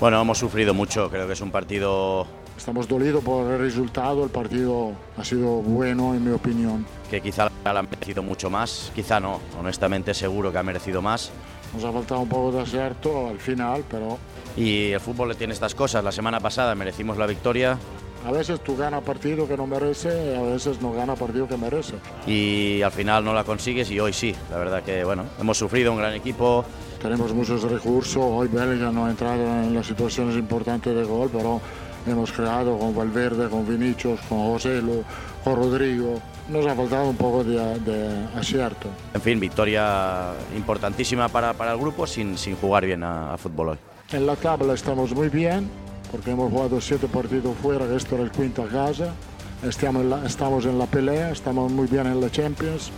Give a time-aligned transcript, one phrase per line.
[0.00, 4.30] Bueno, hemos sufrido mucho, creo que es un partido Estamos dolidos por el resultado, el
[4.30, 6.86] partido ha sido bueno en mi opinión.
[7.10, 11.30] que quizá la ha merecido mucho más, quizá no, honestamente seguro que ha merecido más.
[11.74, 14.18] Nos ha faltado un poco de acierto al final, pero
[14.56, 16.02] Y el fútbol le tiene estas cosas.
[16.02, 17.78] La semana pasada merecimos la victoria
[18.26, 21.56] a veces tú ganas partido que no merece y a veces no gana partido que
[21.56, 21.94] merece.
[22.26, 24.34] y al final no la consigues y hoy sí.
[24.50, 26.64] La verdad que, bueno, hemos sufrido un gran equipo.
[27.00, 31.60] Tenemos muchos recursos, hoy Belga no ha entrado en las situaciones importantes de gol, pero
[32.06, 35.02] hemos creado con Valverde, con Vinicius, con José Lu,
[35.42, 36.20] con Rodrigo.
[36.50, 38.88] Nos ha faltado un poco de, de acierto.
[39.14, 43.70] En fin, victoria importantísima para, para el grupo sin, sin jugar bien a- a fútbol
[43.70, 43.78] hoy.
[44.12, 45.70] En la tabla estamos muy bien,
[46.10, 49.14] porque hemos jugado siete partidos fuera, esto era el quinto a casa.
[49.62, 52.90] Estamos en, la, estamos en la pelea, estamos muy bien en la Champions.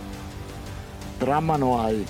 [1.21, 2.03] Drama no hay.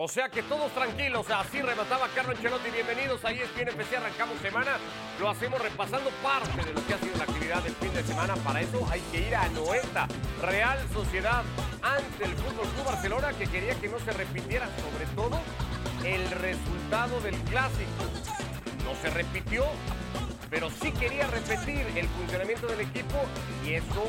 [0.00, 2.70] O sea que todos tranquilos, así remataba Carlo Ancelotti.
[2.70, 4.76] Bienvenidos a ESPN FC, arrancamos semana.
[5.18, 8.36] Lo hacemos repasando parte de lo que ha sido la actividad del fin de semana.
[8.36, 10.06] Para eso hay que ir a Noeta,
[10.40, 11.42] Real Sociedad
[11.82, 15.40] ante el Fútbol Club Barcelona, que quería que no se repitiera, sobre todo,
[16.04, 18.04] el resultado del clásico.
[18.84, 19.64] No se repitió,
[20.48, 23.16] pero sí quería repetir el funcionamiento del equipo
[23.66, 24.08] y eso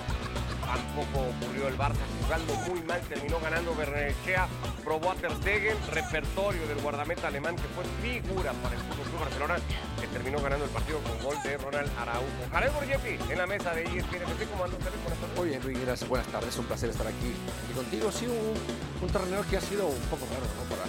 [0.69, 4.47] tampoco ocurrió el Barça jugando muy mal, terminó ganando Bernechea,
[4.83, 9.19] probó a Ter Stegen, repertorio del guardameta alemán que fue figura para el Fútbol Club
[9.19, 9.55] Barcelona,
[9.99, 12.41] que terminó ganando el partido con gol de Ronald Araujo.
[12.51, 15.35] Jared Borgetti en la mesa de ESPN ¿cómo tardes.
[15.35, 16.07] Muy bien, Luis, gracias.
[16.07, 16.55] Buenas tardes.
[16.57, 17.33] Un placer estar aquí
[17.69, 18.11] y contigo.
[18.11, 18.53] Sí, un,
[19.01, 20.69] un torneo que ha sido un poco raro ¿no?
[20.69, 20.83] para,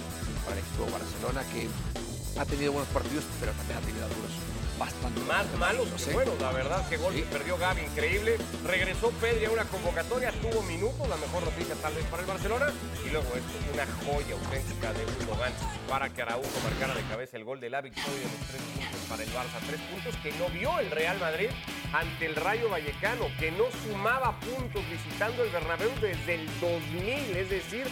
[0.45, 4.31] para el equipo Barcelona, que ha tenido buenos partidos, pero también ha tenido algunos
[4.81, 7.21] bastante Más malos que buenos, la verdad, que gol Sí.
[7.21, 8.37] que perdió Gaby, increíble.
[8.65, 12.67] Regresó Pedri a una convocatoria, tuvo minutos, la mejor noticia tal vez para el Barcelona.
[13.05, 15.53] Y luego esto, una joya auténtica de Gundogan
[15.87, 19.01] para que Araujo marcara de cabeza el gol de la victoria de los tres puntos
[19.07, 19.57] para el Barça.
[19.67, 21.49] Tres puntos que no vio el Real Madrid
[21.93, 27.49] ante el Rayo Vallecano, que no sumaba puntos visitando el Bernabéu desde el 2000, es
[27.49, 27.85] decir,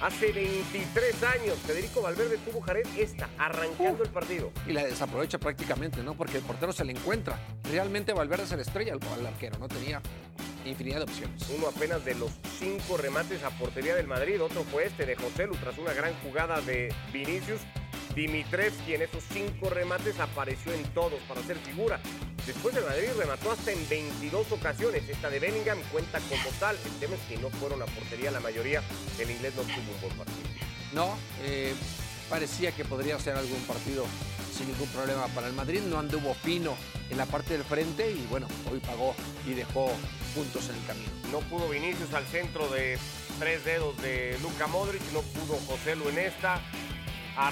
[0.00, 1.58] hace 23 años.
[1.66, 4.50] Federico Valverde tuvo Jared esta, arrancando el partido.
[4.66, 6.14] Y la desaprovecha prácticamente, ¿no?
[6.14, 7.38] Porque el portero se le encuentra.
[7.64, 10.00] Realmente Valverde se le estrella al, al arquero, no tenía
[10.68, 11.42] infinidad de opciones.
[11.56, 15.46] Uno apenas de los cinco remates a portería del Madrid, otro fue este de José
[15.46, 17.60] Lu tras una gran jugada de Vinicius.
[18.14, 22.00] Dimitrescu en esos cinco remates apareció en todos para hacer figura.
[22.46, 25.08] Después el Madrid remató hasta en 22 ocasiones.
[25.08, 26.76] Esta de Bellingham cuenta como tal.
[26.84, 28.82] El tema es que no fueron a portería la mayoría.
[29.18, 30.48] El inglés no tuvo un buen partido.
[30.94, 31.74] No, eh,
[32.30, 34.06] parecía que podría ser algún partido
[34.58, 35.80] sin ningún problema para el Madrid.
[35.88, 36.76] No anduvo fino
[37.08, 39.14] en la parte del frente y bueno, hoy pagó
[39.46, 39.90] y dejó
[40.34, 41.10] puntos en el camino.
[41.30, 42.98] No pudo Vinicius al centro de
[43.38, 46.60] tres dedos de Luca Modric, no pudo José Lu en esta.
[47.36, 47.50] A, a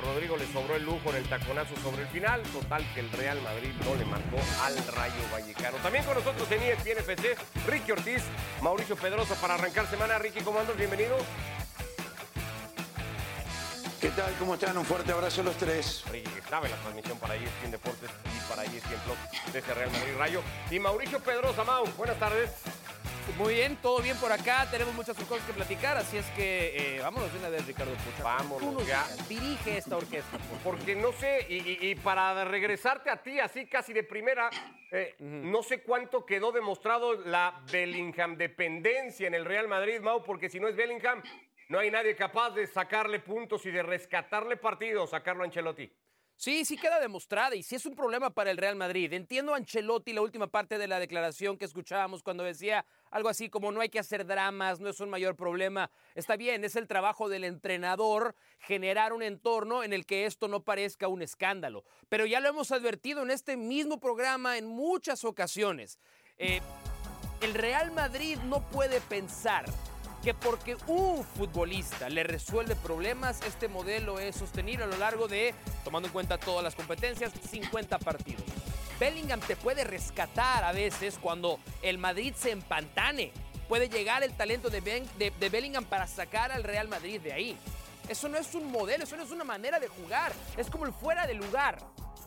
[0.00, 2.42] Rodrigo le sobró el lujo en el taconazo sobre el final.
[2.42, 5.76] Total que el Real Madrid no le marcó al Rayo Vallecano.
[5.78, 7.36] También con nosotros en ESPN FC,
[7.68, 8.24] Ricky Ortiz,
[8.60, 10.18] Mauricio Pedrosa para arrancar semana.
[10.18, 10.76] Ricky, ¿cómo andas?
[10.76, 11.16] Bienvenido.
[14.00, 14.32] ¿Qué tal?
[14.38, 14.76] ¿Cómo están?
[14.78, 16.04] Un fuerte abrazo a los tres.
[16.10, 19.74] Ricky que estaba en la transmisión para ESPN Deportes y para ESPN Plus de ese
[19.74, 20.42] Real Madrid Rayo.
[20.70, 22.50] Y Mauricio Pedrosa, Mau, buenas tardes.
[23.36, 24.66] Muy bien, todo bien por acá.
[24.70, 28.22] Tenemos muchas cosas que platicar, así es que eh, vámonos de una vez, Ricardo Pucha.
[28.22, 29.04] Vámonos Tú nos ya.
[29.28, 30.38] Dirige esta orquesta.
[30.38, 30.58] por.
[30.76, 34.48] Porque no sé, y, y- y para regresarte a ti así casi de primera,
[34.92, 40.48] eh, no sé cuánto quedó demostrado la Bellingham dependencia en el Real Madrid, Mau, porque
[40.48, 41.22] si no es Bellingham,
[41.68, 45.92] no hay nadie capaz de sacarle puntos y de rescatarle partidos a Ancelotti.
[46.34, 49.12] Sí, sí queda demostrada y sí es un problema para el Real Madrid.
[49.12, 53.50] Entiendo a Ancelotti la última parte de la declaración que escuchábamos cuando decía algo así
[53.50, 55.90] como no hay que hacer dramas, no es un mayor problema.
[56.14, 60.62] Está bien, es el trabajo del entrenador generar un entorno en el que esto no
[60.62, 61.84] parezca un escándalo.
[62.08, 65.98] Pero ya lo hemos advertido en este mismo programa en muchas ocasiones.
[66.38, 66.60] Eh,
[67.42, 69.64] el Real Madrid no puede pensar
[70.22, 75.54] que porque un futbolista le resuelve problemas, este modelo es sostenible a lo largo de,
[75.84, 78.42] tomando en cuenta todas las competencias, 50 partidos.
[78.98, 83.32] Bellingham te puede rescatar a veces cuando el Madrid se empantane.
[83.68, 87.56] Puede llegar el talento de, de Bellingham para sacar al Real Madrid de ahí.
[88.08, 90.32] Eso no es un modelo, eso no es una manera de jugar.
[90.56, 91.78] Es como el fuera de lugar.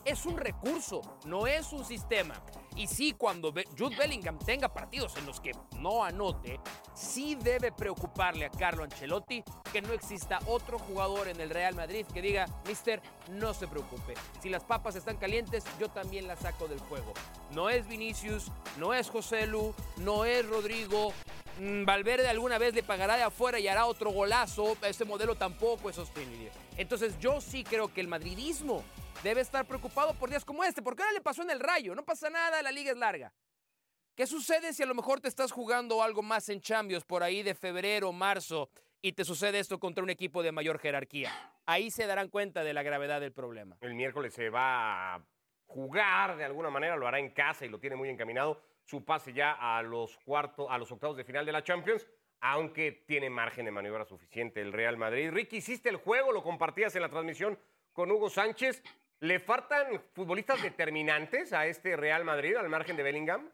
[0.04, 2.34] Es un recurso, no es un sistema.
[2.76, 6.58] Y sí, cuando Jude Bellingham tenga partidos en los que no anote,
[6.94, 12.06] sí debe preocuparle a Carlo Ancelotti que no exista otro jugador en el Real Madrid
[12.12, 14.14] que diga, Mister, no se preocupe.
[14.40, 17.12] Si las papas están calientes, yo también las saco del fuego.
[17.50, 21.12] No es Vinicius, no es José Lu, no es Rodrigo.
[21.60, 24.76] mm, Valverde alguna vez le pagará de afuera y hará otro golazo.
[24.82, 26.50] Ese modelo tampoco es sostenible.
[26.78, 28.82] Entonces yo sí creo que el madridismo
[29.22, 32.04] debe estar preocupado por días como este, porque ahora le pasó en el rayo, no
[32.04, 33.32] pasa nada, la liga es larga.
[34.14, 37.42] ¿Qué sucede si a lo mejor te estás jugando algo más en Champions por ahí
[37.42, 38.68] de febrero, marzo
[39.00, 41.32] y te sucede esto contra un equipo de mayor jerarquía?
[41.64, 43.78] Ahí se darán cuenta de la gravedad del problema.
[43.80, 45.24] El miércoles se va a
[45.66, 49.32] jugar de alguna manera, lo hará en casa y lo tiene muy encaminado su pase
[49.32, 52.06] ya a los cuartos, a los octavos de final de la Champions,
[52.40, 55.30] aunque tiene margen de maniobra suficiente el Real Madrid.
[55.30, 57.58] Ricky, hiciste el juego, lo compartías en la transmisión
[57.92, 58.82] con Hugo Sánchez.
[59.22, 63.48] ¿Le faltan futbolistas determinantes a este Real Madrid al margen de Bellingham?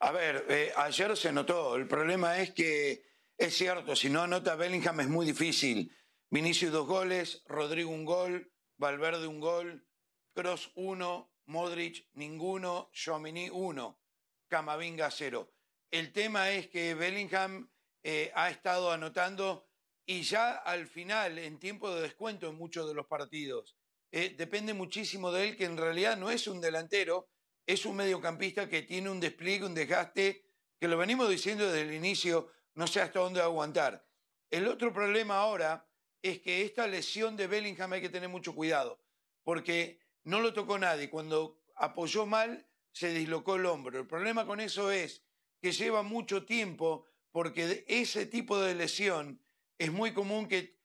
[0.00, 1.74] A ver, eh, ayer se notó.
[1.74, 3.02] El problema es que
[3.38, 5.90] es cierto, si no anota Bellingham es muy difícil.
[6.28, 9.88] Vinicius dos goles, Rodrigo un gol, Valverde un gol,
[10.34, 14.02] Cross uno, Modric ninguno, Jomini uno,
[14.48, 15.54] Camavinga cero.
[15.90, 17.70] El tema es que Bellingham
[18.02, 19.66] eh, ha estado anotando
[20.06, 23.76] y ya al final, en tiempo de descuento en muchos de los partidos,
[24.12, 27.30] eh, depende muchísimo de él, que en realidad no es un delantero,
[27.66, 30.44] es un mediocampista que tiene un despliegue, un desgaste,
[30.78, 34.06] que lo venimos diciendo desde el inicio, no sé hasta dónde aguantar.
[34.50, 35.88] El otro problema ahora
[36.22, 39.02] es que esta lesión de Bellingham hay que tener mucho cuidado,
[39.42, 41.10] porque no lo tocó nadie.
[41.10, 43.98] Cuando apoyó mal, se dislocó el hombro.
[43.98, 45.24] El problema con eso es
[45.60, 49.43] que lleva mucho tiempo, porque ese tipo de lesión
[49.84, 50.78] es muy común que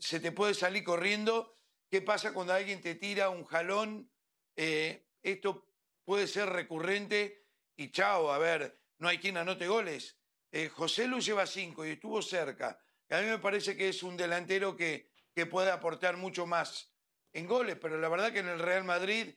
[0.00, 1.56] se te puede salir corriendo.
[1.88, 4.10] ¿Qué pasa cuando alguien te tira un jalón?
[4.56, 5.68] Eh, esto
[6.04, 7.46] puede ser recurrente
[7.76, 10.18] y chao, a ver, no hay quien anote goles.
[10.50, 12.76] Eh, José Lu lleva cinco y estuvo cerca.
[13.10, 16.92] A mí me parece que es un delantero que, que puede aportar mucho más
[17.32, 19.32] en goles, pero la verdad que en el Real Madrid,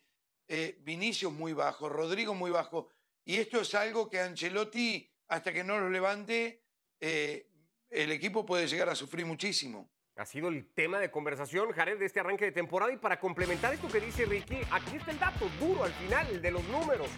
[0.48, 2.90] eh, Vinicio muy bajo, Rodrigo muy bajo,
[3.24, 6.64] y esto es algo que Ancelotti, hasta que no lo levante,
[7.00, 7.48] eh,
[7.90, 9.90] el equipo puede llegar a sufrir muchísimo.
[10.18, 12.92] Ha sido el tema de conversación, Jared, de este arranque de temporada.
[12.92, 16.42] Y para complementar esto que dice Ricky, aquí está el dato duro al final, el
[16.42, 17.10] de los números.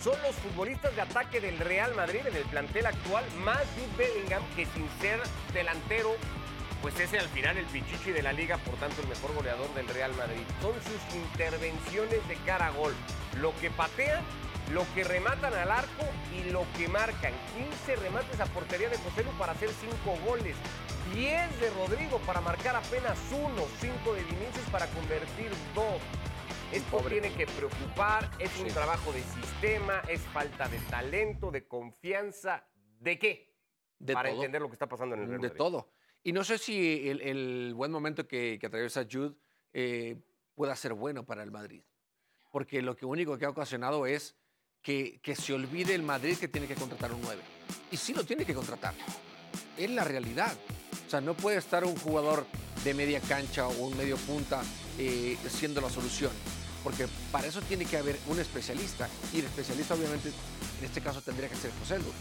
[0.00, 3.62] Son los futbolistas de ataque del Real Madrid en el plantel actual, más
[3.96, 5.20] Bellingham, que sin ser
[5.52, 6.16] delantero
[6.82, 9.86] pues ese al final el pichichi de la liga, por tanto el mejor goleador del
[9.88, 10.42] Real Madrid.
[10.60, 12.94] Son sus intervenciones de cara a gol.
[13.40, 14.24] Lo que patean,
[14.72, 16.04] lo que rematan al arco
[16.34, 17.32] y lo que marcan.
[17.84, 20.56] 15 remates a portería de José Lu para hacer 5 goles.
[21.14, 23.64] 10 de Rodrigo para marcar apenas uno.
[23.80, 25.84] 5 de Vinicius para convertir 2.
[26.72, 32.64] Esto tiene que preocupar, es un trabajo de sistema, es falta de talento, de confianza.
[33.00, 33.52] ¿De qué?
[33.98, 34.38] De para todo.
[34.38, 35.58] entender lo que está pasando en el Real De Madrid.
[35.58, 35.90] todo.
[36.22, 39.34] Y no sé si el, el buen momento que, que atraviesa Jude
[39.72, 40.16] eh,
[40.54, 41.82] pueda ser bueno para el Madrid.
[42.50, 44.36] Porque lo que único que ha ocasionado es
[44.82, 47.40] que, que se olvide el Madrid que tiene que contratar un 9.
[47.92, 48.94] Y sí lo tiene que contratar.
[49.76, 50.54] Es la realidad.
[51.06, 52.46] O sea, no puede estar un jugador
[52.84, 54.62] de media cancha o un medio punta
[54.98, 56.32] eh, siendo la solución.
[56.82, 59.08] Porque para eso tiene que haber un especialista.
[59.32, 60.30] Y el especialista, obviamente,
[60.78, 62.12] en este caso tendría que ser José Lu.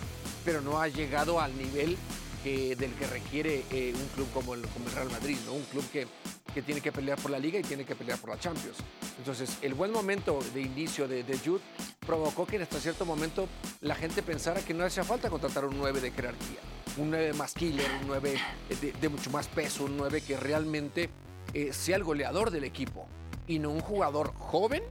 [0.45, 1.97] Pero no ha llegado al nivel
[2.43, 5.53] que- del que requiere eh, un club como el, como el Real Madrid, ¿no?
[5.53, 6.07] Un club que,
[6.53, 8.77] que tiene que pelear por la Liga y tiene que pelear por la Champions.
[9.17, 11.61] Entonces, el buen momento de inicio de, de Jude
[12.05, 13.47] provocó que hasta cierto momento
[13.81, 16.59] la gente pensara que no hacía falta contratar un 9 de jerarquía,
[16.97, 18.39] un 9 más killer, un 9
[18.81, 21.09] de, de mucho más peso, un 9 que realmente
[21.53, 23.07] eh, sea el goleador del equipo
[23.47, 24.83] y no un jugador joven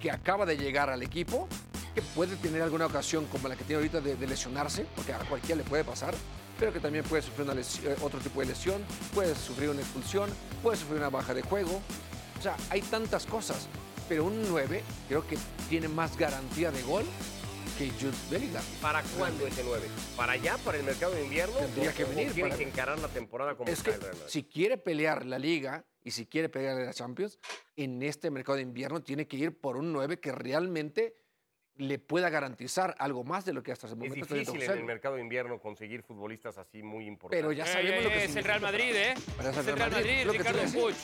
[0.00, 1.48] que acaba de llegar al equipo,
[1.94, 5.18] que puede tener alguna ocasión como la que tiene ahorita de, de lesionarse, porque a
[5.18, 6.14] cualquiera le puede pasar,
[6.58, 8.82] pero que también puede sufrir una eh, otro tipo de lesión,
[9.14, 10.30] puede sufrir una expulsión,
[10.62, 11.80] puede sufrir una baja de juego.
[12.38, 13.68] O sea, hay tantas cosas,
[14.08, 15.36] pero un 9 creo que
[15.68, 17.04] tiene más garantía de gol
[17.76, 18.62] que Jude Bellingham.
[18.82, 19.86] ¿Para cuándo ese 9?
[20.16, 21.56] ¿Para allá, para el mercado de invierno?
[21.58, 23.94] Tendría ¿O- que venir Tiene para- que encarar la temporada como Es que
[24.26, 27.38] si quiere pelear la liga y si quiere pelear la Champions,
[27.76, 31.14] en este mercado de invierno tiene que ir por un 9 que realmente
[31.78, 34.78] le pueda garantizar algo más de lo que hasta el Es momento haciendo difícil en
[34.78, 37.40] el mercado de invierno conseguir futbolistas así muy importantes.
[37.40, 39.14] Pero ya Eh, sabemos eh, lo que es el significa Real Madrid, ¿eh?
[39.14, 40.96] Es el Real Madrid, lo que te Ricardo Puch.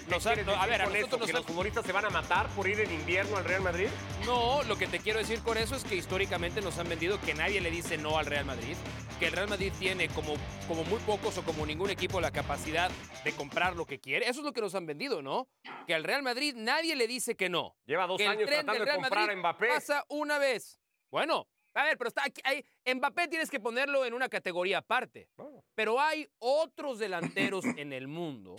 [0.00, 0.10] Decir.
[0.12, 1.06] Nos ¿Qué ha- quieres no, a ver, a con esto?
[1.06, 3.88] nosotros ¿Que los futbolistas se van a matar por ir en invierno al Real Madrid?
[4.26, 7.34] No, lo que te quiero decir con eso es que históricamente nos han vendido que
[7.34, 8.76] nadie le dice no al Real Madrid,
[9.18, 10.34] que el Real Madrid tiene como,
[10.68, 12.90] como muy pocos o como ningún equipo la capacidad
[13.24, 14.28] de comprar lo que quiere.
[14.28, 15.48] Eso es lo que nos han vendido, ¿no?
[15.86, 17.76] Que al Real Madrid nadie le dice que no.
[17.86, 19.68] Lleva dos que el años tren tratando del de Real comprar a Mbappé.
[19.68, 20.78] Pasa una vez.
[21.10, 22.64] Bueno, a ver, pero está aquí, ahí,
[22.94, 25.28] Mbappé tienes que ponerlo en una categoría aparte.
[25.74, 28.56] Pero hay otros delanteros en el mundo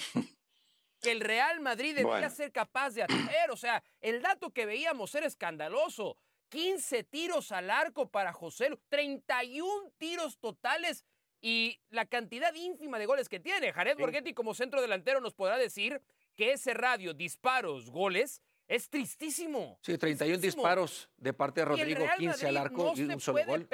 [1.01, 2.29] que el Real Madrid debería Bueno.
[2.29, 3.51] ser capaz de hacer.
[3.51, 6.15] O sea, el dato que veíamos era escandaloso.
[6.50, 11.05] 15 tiros al arco para José Lu, 31 tiros totales
[11.41, 13.72] y la cantidad ínfima de goles que tiene.
[13.74, 16.01] Jared Borghetti como centro delantero nos podrá decir
[16.36, 19.79] que ese radio, disparos, goles, es tristísimo.
[19.81, 20.63] Sí, 31 Tristísimo.
[20.63, 23.67] disparos de parte de Rodrigo, Real 15 al arco no y un solo gol.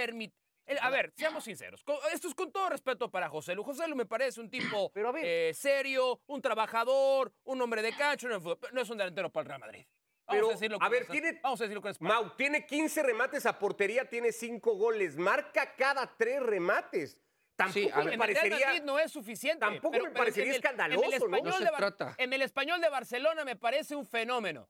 [0.68, 1.84] El- A ver, seamos sinceros.
[1.84, 3.64] con- Esto es con todo respeto para José Lu.
[3.64, 5.24] José Lu me parece un tipo Pero a ver.
[5.26, 8.40] eh, serio, un trabajador, un hombre de cancha, no,
[8.72, 9.86] no es un delantero para el Real Madrid.
[10.28, 12.66] Vamos Pero, a decirlo a como ver, es- tiene- Vamos a decirlo con Mau, tiene
[12.66, 15.16] 15 remates a portería, tiene 5 goles.
[15.16, 17.18] Marca cada 3 remates.
[17.56, 18.14] Tampoco Sí, a me ver.
[18.14, 18.68] En el Real parecería.
[18.68, 19.60] Madrid no es suficiente.
[19.62, 21.26] Tampoco me en parecería el- escandaloso, en el ¿no?
[21.26, 22.16] español No se de trata.
[22.20, 24.70] En el español de Barcelona me parece un fenómeno.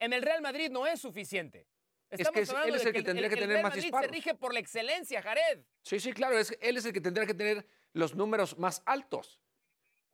[0.00, 1.66] En el Real Madrid no es suficiente.
[2.08, 3.82] Que Estamos es- hablando él es el que tendría que el tener Real más Madrid
[3.82, 4.06] disparos.
[4.06, 5.64] se rige por la excelencia, Jared.
[5.82, 9.40] Sí, sí, claro, es, él es el que tendrá que tener los números más altos.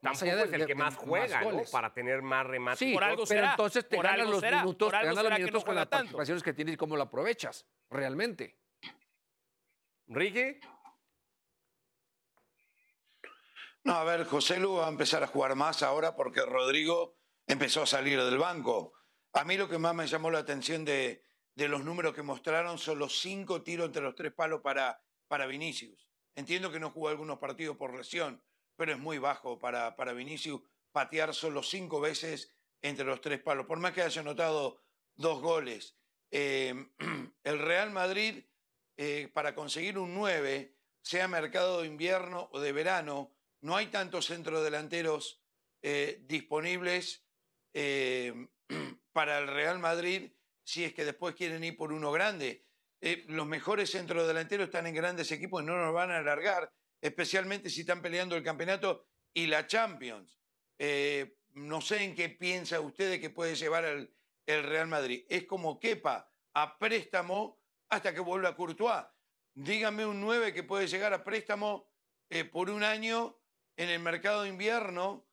[0.01, 1.45] Más Tampoco allá es el de- que más juega, ¿no?
[1.51, 1.71] goles.
[1.71, 2.79] Para tener más remates.
[2.79, 5.29] Sí, Por algo pero será, entonces te ganan los será, minutos, te ganan los que
[5.29, 5.97] no minutos con las tanto.
[6.03, 8.57] participaciones que tienes y cómo lo aprovechas, realmente.
[10.07, 10.59] Ricky,
[13.85, 17.83] No, a ver, José Lu va a empezar a jugar más ahora porque Rodrigo empezó
[17.83, 18.93] a salir del banco.
[19.33, 22.77] A mí lo que más me llamó la atención de, de los números que mostraron
[22.77, 26.07] son los cinco tiros entre los tres palos para, para Vinicius.
[26.35, 28.41] Entiendo que no jugó algunos partidos por lesión,
[28.75, 33.65] pero es muy bajo para, para Vinicius patear solo cinco veces entre los tres palos.
[33.65, 34.81] Por más que haya anotado
[35.15, 35.95] dos goles.
[36.31, 36.73] Eh,
[37.43, 38.43] el Real Madrid,
[38.97, 44.27] eh, para conseguir un 9, sea mercado de invierno o de verano, no hay tantos
[44.27, 45.41] centrodelanteros
[45.81, 47.25] eh, disponibles
[47.73, 48.47] eh,
[49.13, 50.31] para el Real Madrid
[50.63, 52.65] si es que después quieren ir por uno grande.
[53.01, 57.69] Eh, los mejores centrodelanteros están en grandes equipos y no nos van a alargar, especialmente
[57.69, 60.39] si están peleando el campeonato y la Champions.
[60.77, 64.13] Eh, no sé en qué piensa usted de que puede llevar el,
[64.45, 65.25] Real Madrid.
[65.29, 69.05] Es como quepa a préstamo hasta que vuelva Courtois.
[69.53, 71.89] Dígame un 9 que puede llegar a préstamo
[72.29, 73.39] eh, por un año
[73.77, 75.25] en el mercado de invierno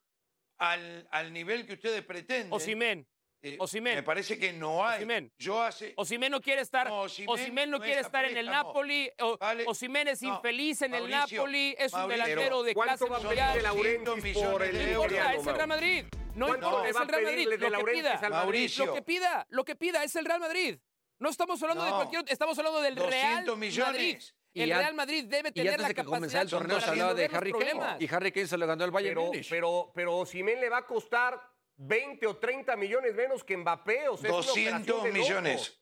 [0.57, 2.53] al, nivel que ustedes pretenden.
[2.53, 3.07] Osimén.
[3.43, 3.57] Eh.
[3.81, 4.97] Me parece que no hay.
[4.97, 5.31] Osimhen.
[5.39, 5.93] Yo hace.
[5.97, 6.87] Osimén no quiere estar.
[6.87, 8.45] No, Osimén, no no quiere estar en el.
[8.45, 9.09] Napoli.
[9.19, 9.63] O, Vale.
[9.67, 11.75] Osimhen es No, infeliz en el Mauricio, Napoli.
[11.79, 13.47] Es un Mauricio, delantero de ¿cuánto clase va a mundial.
[13.49, 15.67] pedir de Laurentiis 200 por millones el de No importa, es el Real?
[15.67, 16.05] Madrid.
[16.35, 17.47] No ¿Cuánto importa, es el Real Madrid.
[17.47, 18.29] Lo que pida?
[18.29, 18.85] Mauricio.
[18.85, 20.77] lo que pida, lo que pida es el Real Madrid.
[21.19, 23.91] No estamos hablando de cualquier otro, estamos hablando del 200 Real millones.
[23.91, 24.21] Madrid.
[24.53, 26.81] Y El Real Madrid debe Y tener antes la de que comenzara el torneo se
[26.81, 27.65] para hablaba de Harry Kane.
[27.65, 28.01] problemas.
[28.01, 29.49] Y Harry Kane se lo ganó el Bayern Pero, Múnich.
[29.49, 31.41] pero, pero Osimhen le va a costar
[31.85, 34.07] 20 o 30 millones menos que Mbappé.
[34.09, 35.53] O sea, es una 200 operación de millones.
[35.61, 35.81] locos.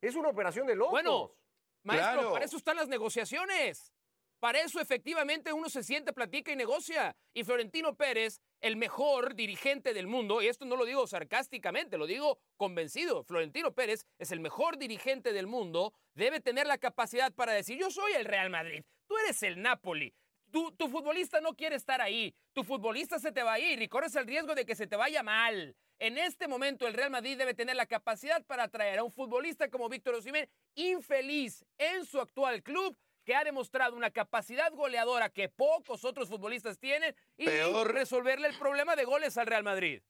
[0.00, 0.92] Es una operación de locos.
[0.92, 1.34] Bueno,
[1.82, 2.32] maestro, Claro.
[2.32, 3.92] para eso están las negociaciones.
[4.40, 7.16] Para eso efectivamente uno se siente, platica y negocia.
[7.34, 12.06] Y Florentino Pérez, el mejor dirigente del mundo, y esto no lo digo sarcásticamente, lo
[12.06, 17.52] digo convencido, Florentino Pérez es el mejor dirigente del mundo, debe tener la capacidad para
[17.52, 20.14] decir, yo soy el Real Madrid, tú eres el Napoli.
[20.50, 22.34] Tu, tu futbolista no quiere estar ahí.
[22.52, 24.96] Tu futbolista se te va a ir y corres el riesgo de que se te
[24.96, 25.76] vaya mal.
[25.98, 29.68] En este momento el Real Madrid debe tener la capacidad para atraer a un futbolista
[29.68, 35.50] como Víctor Osimhen, infeliz en su actual club, que ha demostrado una capacidad goleadora que
[35.50, 37.92] pocos otros futbolistas tienen y Peor.
[37.92, 40.00] resolverle el problema de goles al Real Madrid.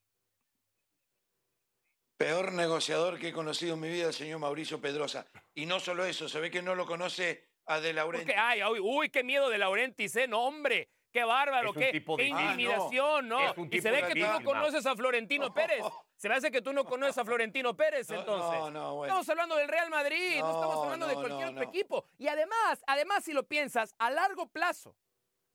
[2.17, 5.27] Peor negociador que he conocido en mi vida, el señor Mauricio Pedrosa.
[5.55, 8.35] Y no solo eso, se ve que no lo conoce a De Laurentiis.
[8.35, 10.27] Porque, ay, uy, uy, qué miedo de Laurentiis, ¿eh?
[10.27, 10.89] No, hombre.
[11.11, 13.41] Qué bárbaro, qué, intimidación, ¿no?
[13.71, 15.83] Y se ve que tú no conoces a Florentino Pérez.
[16.17, 18.61] Se me hace que tú no conoces a Florentino Pérez, No, entonces.
[18.61, 19.07] no, no, bueno.
[19.07, 21.69] Estamos hablando del Real Madrid, no, No, estamos hablando de cualquier no, otro no.
[21.69, 22.05] equipo.
[22.19, 24.97] Y además, además, si lo piensas, a largo plazo,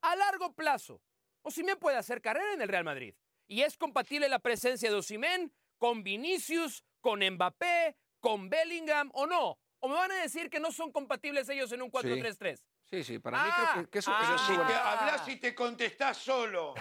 [0.02, 1.02] a largo plazo,
[1.44, 3.14] Osimhen puede hacer carrera en el Real Madrid.
[3.48, 9.60] Y es compatible la presencia de Osimhen con Vinicius, con Mbappé, con Bellingham o no.
[9.86, 12.58] O me van a decir que no son compatibles ellos en un 4-3-3.
[12.90, 14.36] Sí, sí, para mí Ah, creo que, que eso, ah.
[14.40, 16.74] Eso hablas y te contestás solo.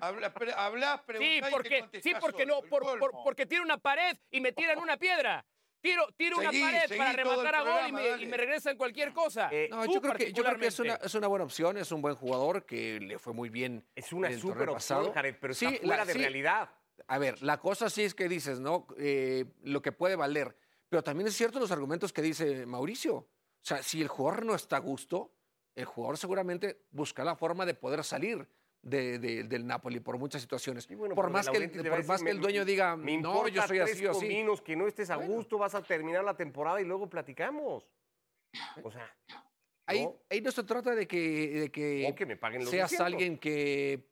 [0.00, 2.60] Habla, pre- hablás, Sí, y te porque, contestás sí, porque solo.
[2.62, 5.44] no, por- por- porque tiro una pared y me tiran una piedra.
[5.80, 9.48] Tiro, tiro una pared para rematar a gol y me, y me regresan cualquier cosa.
[9.50, 11.90] Eh, No, yo creo que, yo creo que es, una, es una buena opción, es
[11.90, 13.84] un buen jugador que le fue muy bien.
[13.96, 15.12] Es una en el super opción, pasado.
[15.12, 16.18] Jared, pero Sí, está fuera la- de sí.
[16.20, 16.70] realidad.
[17.08, 18.86] A ver, la cosa sí es que dices, ¿no?
[18.98, 20.56] Eh, lo que puede valer.
[20.94, 23.16] Pero también es cierto los argumentos que dice Mauricio.
[23.16, 23.28] O
[23.62, 25.34] sea, si el jugador no está a gusto,
[25.74, 28.46] el jugador seguramente busca la forma de poder salir
[28.80, 30.86] de- de- del Napoli por muchas situaciones.
[30.86, 33.78] Bueno, por más, que el, por más que el dueño diga, Me no, yo soy
[33.78, 34.62] tres así o así.
[34.64, 35.34] que no estés a Bueno.
[35.34, 37.90] gusto, vas a terminar la temporada y luego platicamos.
[38.84, 39.12] O sea,
[39.86, 40.16] Ahí, ¿no?
[40.30, 41.18] ahí no se trata de que,
[41.62, 43.04] de que, O que me paguen seas 200.
[43.04, 44.08] alguien que,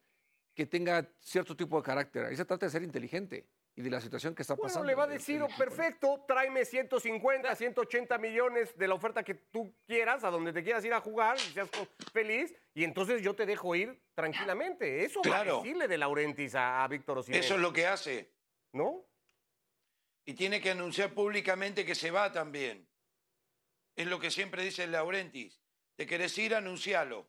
[0.53, 2.25] que tenga cierto tipo de carácter.
[2.25, 3.47] Ahí se trata de ser inteligente.
[3.75, 4.87] Y de la situación que está Bueno, pasando.
[4.87, 10.25] le va a decir, perfecto, tráeme 150, 180 millones de la oferta que tú quieras,
[10.25, 11.71] a donde te quieras ir a jugar, y seas
[12.13, 15.05] feliz, y entonces yo te dejo ir tranquilamente.
[15.05, 15.63] Eso va a Claro.
[15.63, 17.41] decirle de Laurentis a, a Víctor Osimhen.
[17.41, 18.31] Eso es lo que hace.
[18.75, 19.05] ¿No?
[20.25, 22.87] Y tiene que anunciar públicamente que se va también.
[23.97, 25.61] Es lo que siempre dice Laurentis.
[25.97, 27.27] Te querés ir, anuncialo.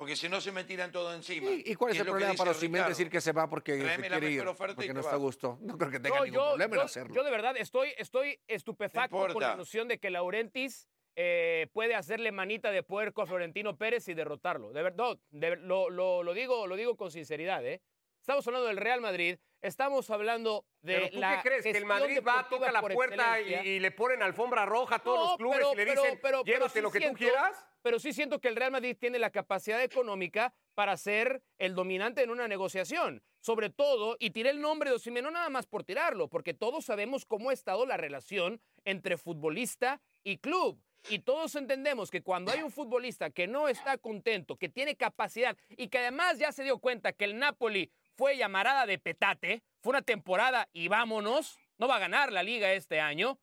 [0.00, 1.50] Porque si no se me tiran todo encima.
[1.50, 2.88] ¿Y, y cuál es el problema para Ricardo.
[2.88, 4.44] decir que se va porque se Tráeme quiere ir?
[4.56, 5.58] Porque no está a gusto.
[5.60, 7.14] No creo que tenga No, ningún problema en yo- hacerlo.
[7.14, 12.32] yo de verdad estoy, estoy estupefacto con la noción de que Laurentis eh, puede hacerle
[12.32, 14.72] manita de puerco a Florentino Pérez y derrotarlo.
[14.72, 17.62] De verdad, de- lo, lo- lo digo, lo digo con sinceridad.
[17.66, 17.82] ¿eh?
[18.20, 21.62] Estamos hablando del Real Madrid, estamos hablando de ¿Pero tú la qué crees?
[21.64, 25.24] ¿Que el Madrid va, toca la puerta y, le ponen alfombra roja a todos No,
[25.28, 27.66] los clubes pero- y le dicen, pero- pero llévate sí lo que siento- tú quieras?
[27.82, 32.22] Pero sí siento que el Real Madrid tiene la capacidad económica para ser el dominante
[32.22, 33.22] en una negociación.
[33.40, 36.84] Sobre todo, y tiré el nombre de Osimhen no nada más por tirarlo, porque todos
[36.84, 40.78] sabemos cómo ha estado la relación entre futbolista y club.
[41.08, 45.56] Y todos entendemos que cuando hay un futbolista que no está contento, que tiene capacidad
[45.70, 49.90] y que además ya se dio cuenta que el Napoli fue llamarada de petate, fue
[49.90, 53.38] una temporada y vámonos, no va a ganar la liga este año,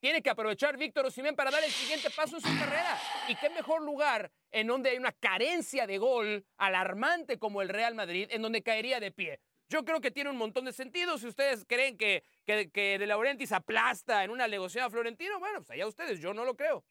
[0.00, 2.98] tiene que aprovechar Víctor Osimhen para dar el siguiente paso en su carrera.
[3.28, 7.94] Y qué mejor lugar en donde hay una carencia de gol alarmante como el Real
[7.94, 9.40] Madrid, en donde caería de pie.
[9.68, 11.18] Yo creo que tiene un montón de sentido.
[11.18, 15.58] Si ustedes creen que, que, que De Laurentiis aplasta en una negociación a Florentino, bueno,
[15.58, 16.84] pues allá ustedes, yo no lo creo.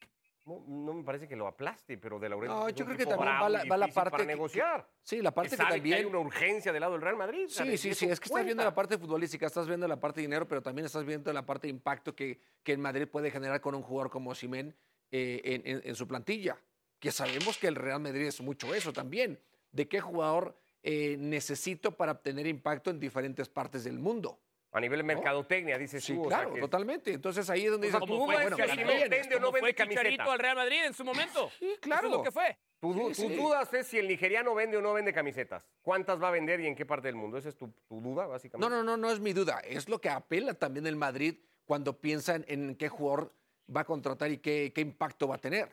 [0.46, 3.32] No, no me parece que lo aplaste, pero de Laurentis No, yo creo que también
[3.34, 4.88] va la, va la parte para que- negociar.
[5.02, 6.06] Sí, la parte que que, sabe que hay también.
[6.08, 7.46] una urgencia del lado del Real Madrid.
[7.50, 10.28] Sí, sí, sí, es que estás viendo la parte futbolística, estás viendo la parte de
[10.28, 13.60] dinero, pero también estás viendo la parte de impacto que, que el Madrid puede generar
[13.60, 14.76] con un jugador como Osimhen
[15.12, 16.58] eh, en, en- en su plantilla.
[17.00, 19.40] Que sabemos que el Real Madrid es mucho eso también.
[19.72, 24.40] ¿De qué jugador eh, necesito para obtener impacto en diferentes partes del mundo?
[24.76, 26.26] A nivel de mercadotecnia, dices Sí, tú.
[26.26, 27.14] o sea, claro, que- totalmente.
[27.14, 29.10] Entonces ahí es donde O sea, dices, tu tú, duda es bueno, que Osimhen bien
[29.10, 30.24] vende o no fue vende camiseta.
[30.26, 31.50] Al Real Madrid en su momento.
[31.60, 32.08] Sí, claro.
[32.08, 32.58] Eso es lo que fue.
[32.82, 35.66] Tu, Sí, dudas es si el nigeriano vende o no vende camisetas.
[35.82, 37.38] ¿Cuántas va a vender y en qué parte del mundo?
[37.38, 38.70] Esa es tu, tu duda, básicamente.
[38.70, 39.60] No, no, no, no es mi duda.
[39.64, 41.36] Es lo que apela también el Madrid
[41.66, 43.34] cuando piensan en qué jugador
[43.74, 45.72] va a contratar y qué, qué impacto va a tener.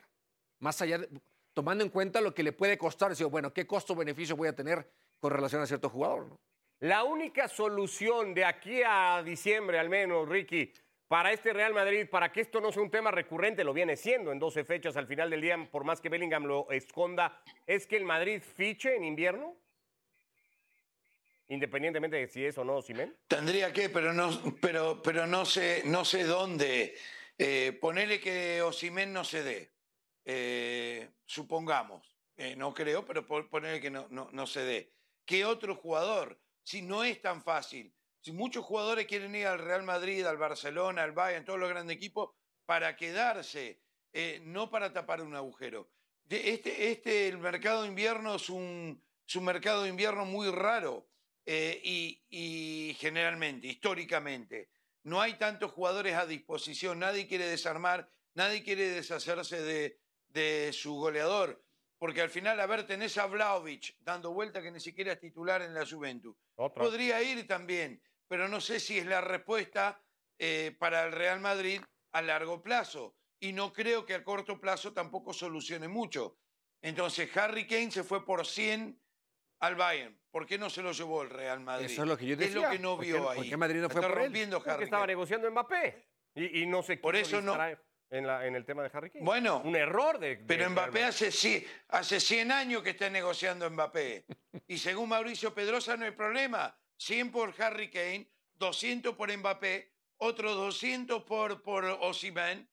[0.61, 1.09] Más allá, de-
[1.53, 4.88] tomando en cuenta lo que le puede costar, decir, bueno, qué costo-beneficio voy a tener
[5.21, 6.29] con relación a cierto jugador.
[6.29, 6.41] ¿no?
[6.83, 10.73] La única solución de aquí a diciembre, al menos, Ricky,
[11.07, 14.33] para este Real Madrid, para que esto no sea un tema recurrente, lo viene siendo
[14.33, 17.97] en 12 fechas al final del día, por más que Bellingham lo esconda, es que
[17.97, 19.57] el Madrid fiche en invierno,
[21.47, 23.16] independientemente de si es o no Simen.
[23.29, 26.97] Tendría que, pero no, pero, pero no sé, no sé dónde.
[27.38, 29.71] Eh, ponele que Osimén no se dé.
[30.25, 32.16] Eh, supongamos.
[32.37, 34.92] Eh, no creo, pero po- ponele que no, no, no se dé.
[35.25, 36.40] ¿Qué otro jugador?
[36.62, 37.94] Si no es tan fácil.
[38.20, 41.96] Si muchos jugadores quieren ir al Real Madrid, al Barcelona, al Bayern, todos los grandes
[41.96, 42.31] equipos,
[42.66, 43.81] para quedarse,
[44.12, 45.90] eh, no para tapar un agujero.
[46.29, 49.03] Este, este, el mercado de invierno es un,
[49.35, 51.09] un mercado de invierno muy raro.
[51.44, 54.70] Eh, y, y generalmente, históricamente,
[55.03, 59.98] no hay tantos jugadores a disposición, nadie quiere desarmar, nadie quiere deshacerse de,
[60.29, 61.62] de su goleador,
[62.03, 65.62] porque al final, a ver, tenés a Vlaovic dando vuelta que ni siquiera es titular
[65.62, 66.35] en la Juventus.
[66.57, 66.83] Otra.
[66.83, 70.03] Podría ir también, pero no sé si es la respuesta
[70.37, 73.15] eh, para el Real Madrid a largo plazo.
[73.38, 76.38] Y no creo que a corto plazo tampoco solucione mucho.
[76.83, 79.01] Entonces, Harry Kane se fue por 100
[79.61, 80.19] al Bayern.
[80.33, 81.87] ¿Por qué no se lo llevó el Real Madrid?
[81.87, 82.62] Eso es lo que yo ¿Qué decía.
[82.62, 83.49] Es lo que no ¿Por qué- vio por ahí.
[83.49, 84.25] qué Madrid no fue Está por él?
[84.25, 86.09] rompiendo Porque Harry estaba negociando Mbappé.
[86.35, 87.81] Y, y no se Por eso no- distraer
[88.12, 89.25] En, la- en el tema de Harry Kane.
[89.25, 90.37] Bueno, Un error de.
[90.37, 94.27] de Pero Mbappé hace, ci- hace 100 años que está negociando Mbappé.
[94.68, 96.77] Y según Mauricio Pedrosa no hay problema.
[96.98, 102.68] 100 por Harry Kane, 200 por Mbappé, otros 200 por, por Osimhen.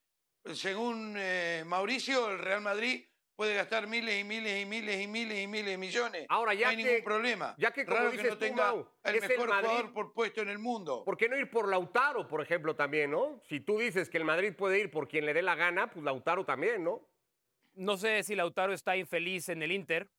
[0.54, 3.06] Según eh, Mauricio, el Real Madrid
[3.40, 6.26] puede gastar miles y miles y miles y miles y miles de millones.
[6.28, 7.56] Ahora, ya no hay que- ningún problema.
[7.58, 9.68] ya que, como Raro dices que no tú, tenga Mau, el es el mejor Madrid.
[9.70, 11.06] jugador por puesto en el mundo.
[11.06, 13.42] ¿Por qué no ir por Lautaro, por ejemplo, también, no?
[13.48, 16.04] Si tú dices que el Madrid puede ir por quien le dé la gana, pues
[16.04, 17.08] Lautaro también, ¿no?
[17.76, 20.10] No sé si Lautaro está infeliz en el Inter.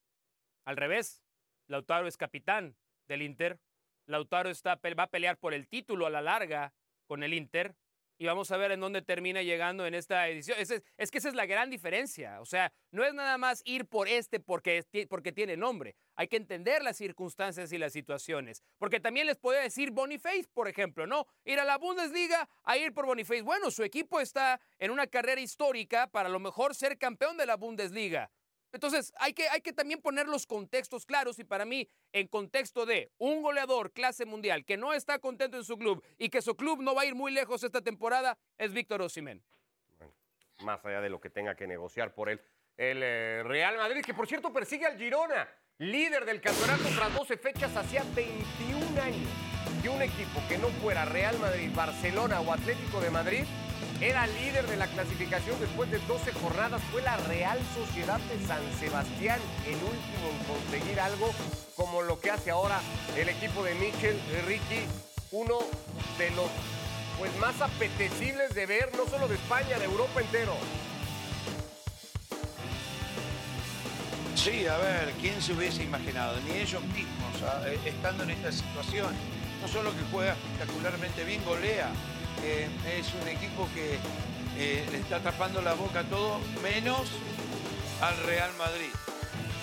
[0.65, 1.23] Al revés,
[1.67, 2.75] Lautaro es capitán
[3.07, 3.61] del Inter.
[4.07, 6.73] Lautaro está, va a pelear por el título a la larga
[7.07, 7.75] con el Inter.
[8.21, 10.59] Y vamos a ver en dónde termina llegando en esta edición.
[10.61, 12.39] Ese- es que esa es la gran diferencia.
[12.43, 15.97] O sea, no es nada más ir por este porque, porque tiene nombre.
[16.17, 18.63] Hay que entender las circunstancias y las situaciones.
[18.77, 21.27] Porque también les podría decir Boniface, por ejemplo, ¿no?
[21.47, 23.41] Ir a la Bundesliga a ir por Boniface.
[23.41, 27.47] Bueno, su equipo está en una carrera histórica para a lo mejor ser campeón de
[27.47, 28.31] la Bundesliga.
[28.73, 32.87] Entonces, hay que, hay que también poner los contextos claros y para mí, en contexto
[32.87, 36.57] de un goleador clase mundial que no está contento en su club y que su
[36.57, 39.43] club no va a ir muy lejos esta temporada, es Víctor Osimhen.
[40.63, 42.41] más allá de lo que tenga que negociar por él.
[42.77, 47.37] El eh, Real Madrid, que por cierto persigue al Girona, líder del campeonato tras 12
[47.37, 49.31] fechas, hacía 21 años
[49.83, 53.45] que un equipo que no fuera Real Madrid, Barcelona o Atlético de Madrid
[54.01, 56.83] era líder de la clasificación después de 12 jornadas.
[56.91, 61.33] Fue la Real Sociedad de San Sebastián el último en conseguir algo
[61.77, 62.81] como lo que hace ahora
[63.17, 64.87] el equipo de Michel Ricky,
[65.33, 65.59] uno
[66.19, 66.51] de los
[67.19, 70.55] pues más apetecibles de ver, no solo de España, de Europa entero.
[74.35, 76.41] Sí, a ver, ¿quién se hubiese imaginado?
[76.41, 79.15] Ni ellos mismos, ah, eh, estando en esta situación.
[79.61, 81.91] No solo que juega espectacularmente bien, golea.
[82.43, 83.99] Eh, es un equipo que
[84.57, 87.09] eh, le está tapando la boca a todo, menos
[88.01, 88.91] al Real Madrid,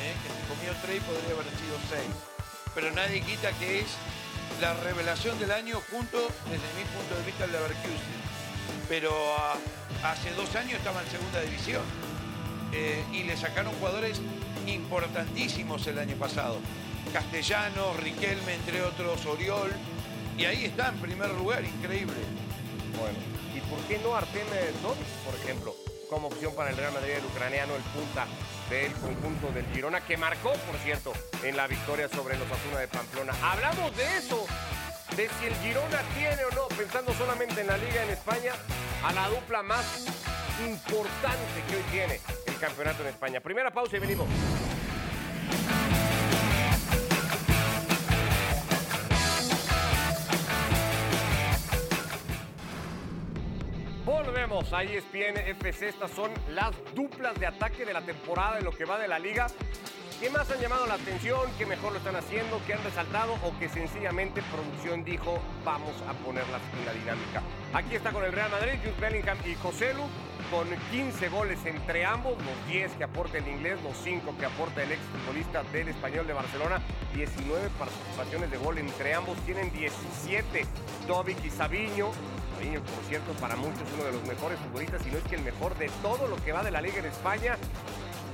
[0.01, 2.13] eh, que se comió tres y podría haber sido seis.
[2.75, 3.87] Pero nadie quita que es
[4.61, 8.17] la revelación del año junto, desde mi punto de vista, al Leverkusen.
[8.87, 9.55] Pero ah,
[10.03, 11.83] hace dos años estaba en segunda división
[13.11, 14.21] y le sacaron jugadores
[14.67, 16.59] importantísimos el año pasado.
[17.11, 19.71] Castellano, Riquelme, entre otros, Oriol.
[20.37, 22.13] Y ahí está en primer lugar, increíble.
[22.99, 23.19] Bueno,
[23.53, 24.47] ¿y por qué no Artem
[24.81, 25.75] Dovich, por ejemplo?
[26.09, 28.25] Como opción para el Real Madrid, el ucraniano, el punta
[28.69, 32.87] del conjunto del Girona, que marcó, por cierto, en la victoria sobre los Asuna de
[32.87, 33.33] Pamplona.
[33.43, 34.45] Hablamos de eso,
[35.15, 38.53] de si el Girona tiene o no, pensando solamente en la liga en España,
[39.03, 40.05] a la dupla más
[40.65, 43.39] importante que hoy tiene el campeonato en España.
[43.41, 44.27] Primera pausa y venimos.
[54.27, 55.87] Volvemos a ESPN FC.
[55.87, 59.19] Estas son las duplas de ataque de la temporada en lo que va de la
[59.19, 59.47] liga.
[60.19, 61.49] ¿Qué más han llamado la atención?
[61.57, 62.59] ¿Qué mejor lo están haciendo?
[62.67, 63.35] ¿Qué han resaltado?
[63.35, 67.41] ¿O que sencillamente producción dijo vamos a ponerlas en la dinámica?
[67.73, 70.03] Aquí está con el Real Madrid, Jude Bellingham y Joselu,
[70.51, 74.83] con 15 goles entre ambos, los 10 que aporta el inglés, los 5 que aporta
[74.83, 76.81] el exfutbolista del Español de Barcelona,
[77.15, 80.65] 19 participaciones de gol entre ambos, tienen 17,
[81.07, 82.11] Dovic y Sabiño.
[82.57, 85.77] Por cierto, para muchos uno de los mejores futbolistas, si no es que el mejor
[85.77, 87.55] de todo lo que va de la liga en España.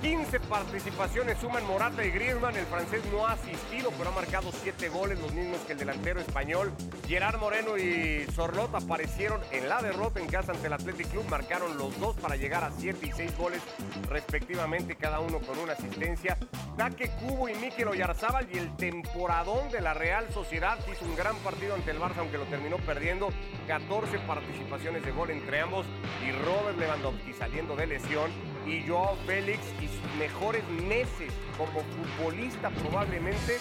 [0.03, 2.57] 15 participaciones suman Morata y Griezmann.
[2.57, 6.19] El francés no ha asistido, pero ha marcado 7 goles, los mismos que el delantero
[6.19, 6.73] español.
[7.07, 11.23] Gerard Moreno y Sorlot aparecieron en la derrota en casa ante el Athletic Club.
[11.29, 13.61] Marcaron los dos para llegar a 7 y 6 goles
[14.09, 16.37] respectivamente, cada uno con una asistencia.
[16.75, 21.37] Taque Cubo y Mikel Oyarzábal y el temporadón de la Real Sociedad hizo un gran
[21.37, 23.29] partido ante el Barça, aunque lo terminó perdiendo.
[23.67, 25.85] 14 participaciones de gol entre ambos
[26.27, 32.69] y Robert Lewandowski saliendo de lesión y Joao Félix y sus mejores meses como futbolista
[32.69, 33.57] probablemente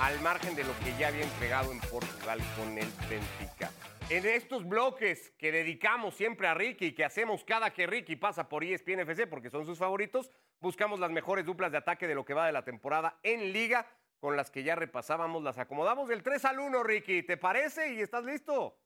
[0.00, 3.70] al margen de lo que ya había entregado en Portugal con el Benfica.
[4.10, 8.48] En estos bloques que dedicamos siempre a Ricky y que hacemos cada que Ricky pasa
[8.48, 12.24] por ESPN FC porque son sus favoritos, buscamos las mejores duplas de ataque de lo
[12.24, 13.86] que va de la temporada en liga
[14.20, 17.22] con las que ya repasábamos, las acomodamos del 3 al 1, Ricky.
[17.24, 17.94] ¿Te parece?
[17.94, 18.78] ¿Y estás listo?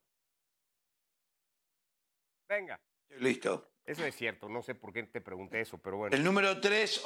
[2.49, 2.81] Venga.
[3.19, 3.76] Listo.
[3.87, 6.17] Eso es cierto, no sé por qué te pregunté eso, pero bueno.
[6.17, 7.03] El número 3,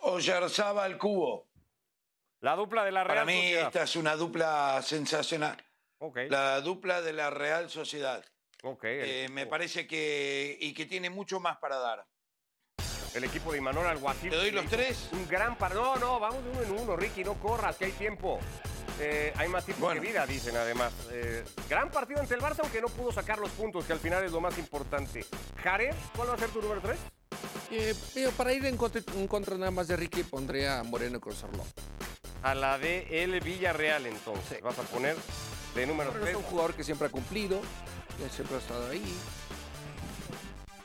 [0.00, 1.48] Oyarzábal Cubo.
[2.40, 3.66] La dupla de la Real Para mí Sociedad.
[3.66, 5.56] esta es una dupla sensacional.
[5.98, 8.24] Ok, La dupla de la Real Sociedad.
[8.62, 8.84] ok.
[8.84, 12.06] El, Eh, me parece que y que tiene mucho más para dar.
[13.14, 14.30] el equipo de Imanol Alguacil.
[14.30, 15.08] ¿Te doy los tres?
[15.12, 15.74] Un gran par.
[15.74, 18.38] No, no, vamos de uno en uno, Ricky, no corras, que hay tiempo.
[19.02, 20.00] Eh, hay más tiempo Bueno.
[20.00, 20.92] que vida, dicen además.
[21.10, 24.22] Eh, gran partido ante el Barça, aunque no pudo sacar los puntos, que al final
[24.24, 25.24] es lo más importante.
[25.62, 26.98] Jared, ¿cuál va a ser tu número 3?
[27.70, 27.94] Eh,
[28.36, 31.66] para ir en contra, en contra nada más de Ricky, pondría a Moreno con Sorlot.
[32.42, 34.60] A la de el Villarreal, entonces.
[34.60, 35.16] Vas a poner
[35.74, 36.36] de número Moreno 3.
[36.36, 37.60] es un jugador que siempre ha cumplido,
[38.18, 39.16] que siempre ha estado ahí.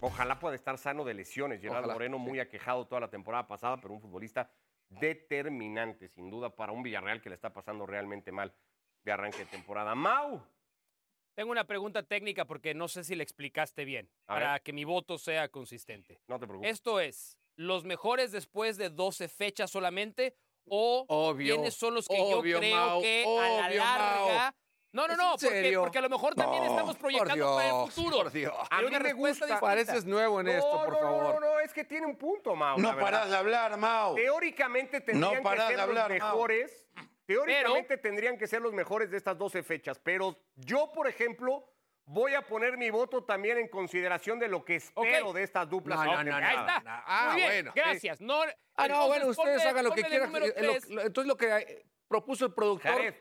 [0.01, 1.61] Ojalá pueda estar sano de lesiones.
[1.61, 2.23] Gerard Ojalá, Moreno sí.
[2.23, 4.49] muy aquejado toda la temporada pasada, pero un futbolista
[4.99, 8.53] determinante, sin duda, para un Villarreal que le está pasando realmente mal
[9.03, 9.95] de arranque de temporada.
[9.95, 10.41] Mau,
[11.35, 14.61] Tengo una pregunta técnica porque no sé si le explicaste bien, A para ver.
[14.61, 16.19] que mi voto sea consistente.
[16.27, 16.71] no te preocupes.
[16.71, 20.35] Esto es, ¿los mejores después de 12 fechas solamente?
[20.67, 24.55] ¿O Obvio, quiénes son los que obvio, yo creo Mau, que a la obvio, larga...
[24.95, 28.17] No, no, ¿Es no, porque, a lo mejor también No, estamos proyectando para el futuro.
[28.17, 28.53] por Dios.
[28.69, 29.45] A mí me gusta.
[29.45, 29.59] distinta.
[29.59, 31.23] Pareces nuevo en esto, no, por no, favor.
[31.23, 32.77] No, no, no, es que tiene un punto, Mau.
[32.79, 34.15] No parás de hablar, Mau.
[34.15, 36.31] Teóricamente tendrían que ser hablar, los Mau.
[36.31, 36.87] mejores.
[37.25, 41.67] Teóricamente tendrían que ser los mejores de estas 12 fechas, pero yo, por ejemplo,
[42.05, 45.99] voy a poner mi voto también en consideración de lo que espero de estas duplas.
[46.05, 46.83] No, no, no, Ahí está.
[46.85, 48.21] Ah, Muy bien, bueno, gracias.
[48.21, 48.43] No,
[48.77, 50.35] Ah, no, entonces, bueno, ustedes hagan lo que quieran.
[50.35, 50.53] Eh,
[51.03, 53.15] entonces lo que eh, propuso el productor Jared.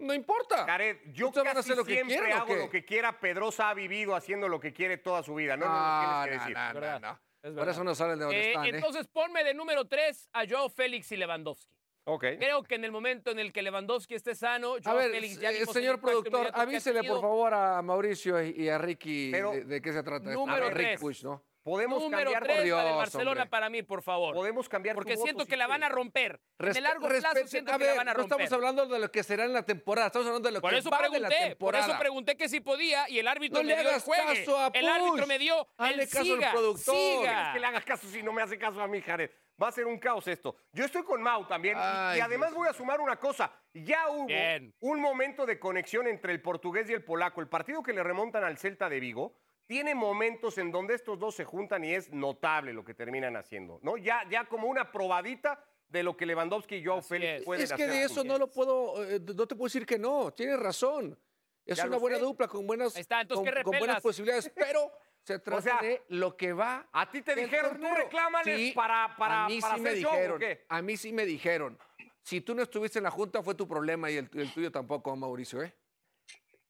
[0.00, 0.64] No importa.
[0.64, 3.18] Jared, yo ¿Ustedes van a casi hacer lo que siempre quieran hago lo que quiera.
[3.20, 5.56] Pedrosa ha vivido haciendo lo que quiere toda su vida.
[5.56, 6.56] No, no, Ah, no tienes no, que decir.
[6.56, 7.00] no, no, verdad.
[7.00, 7.20] no.
[7.42, 8.68] Es Por eso no salen de donde Eh, están, ¿eh?
[8.74, 11.74] entonces ponme de número 3 a Joao Félix y Lewandowski.
[12.04, 12.24] Ok.
[12.38, 15.38] Creo que en el momento en el que Lewandowski esté sano, A Joao ver, Félix
[15.40, 19.30] ya eh, vimos el señor productor, avísele por favor a Mauricio y y a Ricky
[19.30, 20.28] Pero- de, de qué se trata.
[20.30, 20.38] esto.
[20.40, 21.00] Número A Rick tres.
[21.00, 21.42] Puig, ¿no?
[21.70, 23.46] Podemos Número cambiar, 3 Dios, la del Barcelona hombre.
[23.50, 24.34] para mí, por favor.
[24.34, 26.40] podemos cambiar tu Porque voto siento si que la van a romper.
[26.58, 28.40] Respe- el largo plazo siento a que la van a no romper.
[28.40, 30.78] estamos hablando de lo que será en la temporada, estamos hablando de lo Por que
[30.78, 31.86] eso va de la pregunté, por temporada.
[31.86, 34.44] eso pregunté que si podía y el árbitro No me le dio el juegue.
[34.44, 36.94] caso a el árbitro me dio Hazle el caso al siga, productor.
[36.96, 37.46] siga.
[37.48, 39.30] Es que le hagas caso si no me hace caso a mí, Jared.
[39.62, 40.56] Va a ser un caos esto.
[40.72, 41.76] Yo estoy con Mau también.
[41.76, 42.58] y- Ay, y además Dios.
[42.58, 43.52] voy a sumar una cosa.
[43.74, 44.74] Ya hubo Bien.
[44.80, 47.42] un momento de conexión entre el portugués y el polaco.
[47.42, 49.34] El partido que le remontan al Celta de Vigo
[49.70, 53.78] tiene momentos en donde estos dos se juntan y es notable lo que terminan haciendo.
[53.84, 53.96] ¿no?
[53.96, 57.44] Ya, ya como una probadita de lo que Lewandowski y Joao Félix es.
[57.44, 57.86] pueden Es hacer.
[57.88, 61.16] que de eso no lo puedo, eh, no te puedo decir que no, tienes razón.
[61.64, 62.24] Es Ya una buena sé.
[62.24, 64.90] dupla con buenas, está, entonces, con, ¿qué con buenas posibilidades, pero
[65.22, 66.88] se trata sea, de lo que va.
[66.90, 70.02] A ti te dijeron, tú reclámales Sí, para, para, a mí para sí me hacer
[70.02, 71.78] show, ¿o dijeron, a mí sí me dijeron.
[72.22, 75.14] Si tú no estuviste en la junta fue tu problema y el, el tuyo tampoco,
[75.14, 75.72] Mauricio, ¿eh?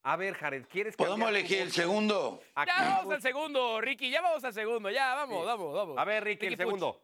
[0.02, 2.42] A ver, Jared, ¿quieres ¿Podemos cambiar tu elegir el segundo?
[2.54, 5.98] ¿A Ya vamos al segundo, Ricky, ya vamos al segundo, ya, vamos, vamos, vamos.
[5.98, 7.02] A ver, Ricky, el segundo.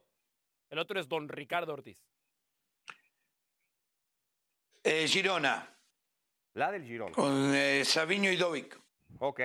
[0.70, 2.02] El otro es don Ricardo Ortiz.
[4.82, 5.68] Eh, Girona,
[6.54, 7.12] La del Girón.
[7.12, 8.80] con eh, Sabiño y Dovic.
[9.18, 9.40] Ok.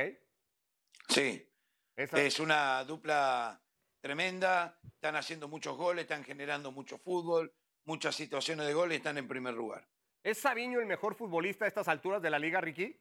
[1.09, 1.45] Sí,
[1.95, 3.59] Esa- es una dupla
[3.99, 4.79] tremenda.
[4.87, 7.53] Están haciendo muchos goles, están generando mucho fútbol,
[7.85, 9.87] muchas situaciones de gol y están en primer lugar.
[10.23, 12.97] ¿Es Sabiño el mejor futbolista a estas alturas de la liga, Ricky?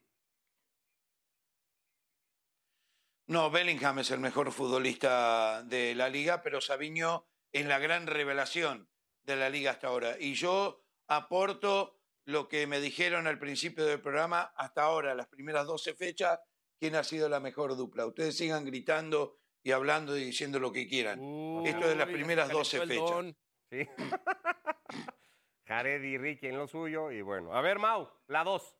[3.31, 8.89] No, Bellingham es el mejor futbolista de la liga, pero Sabiño es la gran revelación
[9.23, 10.17] de la liga hasta ahora.
[10.19, 15.65] Y yo aporto lo que me dijeron al principio del programa, hasta ahora, las primeras
[15.65, 16.41] 12 fechas,
[16.77, 18.05] quién ha sido la mejor dupla.
[18.05, 21.21] Ustedes sigan gritando y hablando y diciendo lo que quieran.
[21.65, 23.35] Esto de las primeras se calentó 12 el fechas.
[23.69, 23.87] Sí.
[25.67, 27.11] Jared y Ricky en lo suyo.
[27.11, 28.75] Y bueno, a ver, Mau, la dos.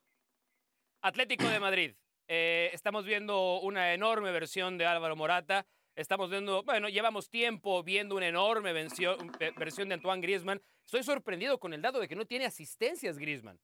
[1.02, 1.96] Atlético de Madrid.
[2.34, 5.66] Eh, estamos viendo una enorme versión de Álvaro Morata.
[5.98, 10.62] Estamos viendo, bueno, llevamos tiempo viendo una enorme vencio- ve- versión de Antoine Griezmann.
[10.86, 13.60] Estoy sorprendido con el dato de que no tiene asistencias Griezmann.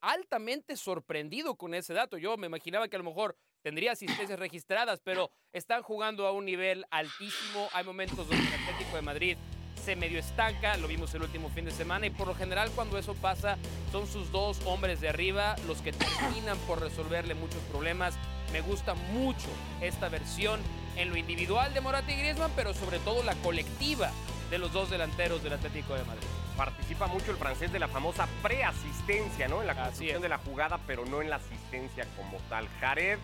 [0.00, 2.16] Altamente sorprendido con ese dato.
[2.16, 6.44] Yo me imaginaba que a lo mejor tendría asistencias registradas, pero están jugando a un
[6.44, 7.68] nivel altísimo.
[7.72, 9.36] Hay momentos donde el Atlético de Madrid
[9.82, 12.98] se medio estanca, lo vimos el último fin de semana y por lo general cuando
[12.98, 13.58] eso pasa
[13.90, 18.14] son sus dos hombres de arriba los que terminan por resolverle muchos problemas.
[18.52, 19.48] Me gusta mucho
[19.80, 20.60] esta versión
[20.96, 24.10] en lo individual de Morata y Griezmann, pero sobre todo la colectiva
[24.50, 26.26] de los dos delanteros del Atlético de Madrid.
[26.56, 29.62] Participa mucho el francés de la famosa preasistencia, ¿no?
[29.62, 32.68] En la construcción de la jugada, pero no en la asistencia como tal.
[32.78, 33.18] Jared,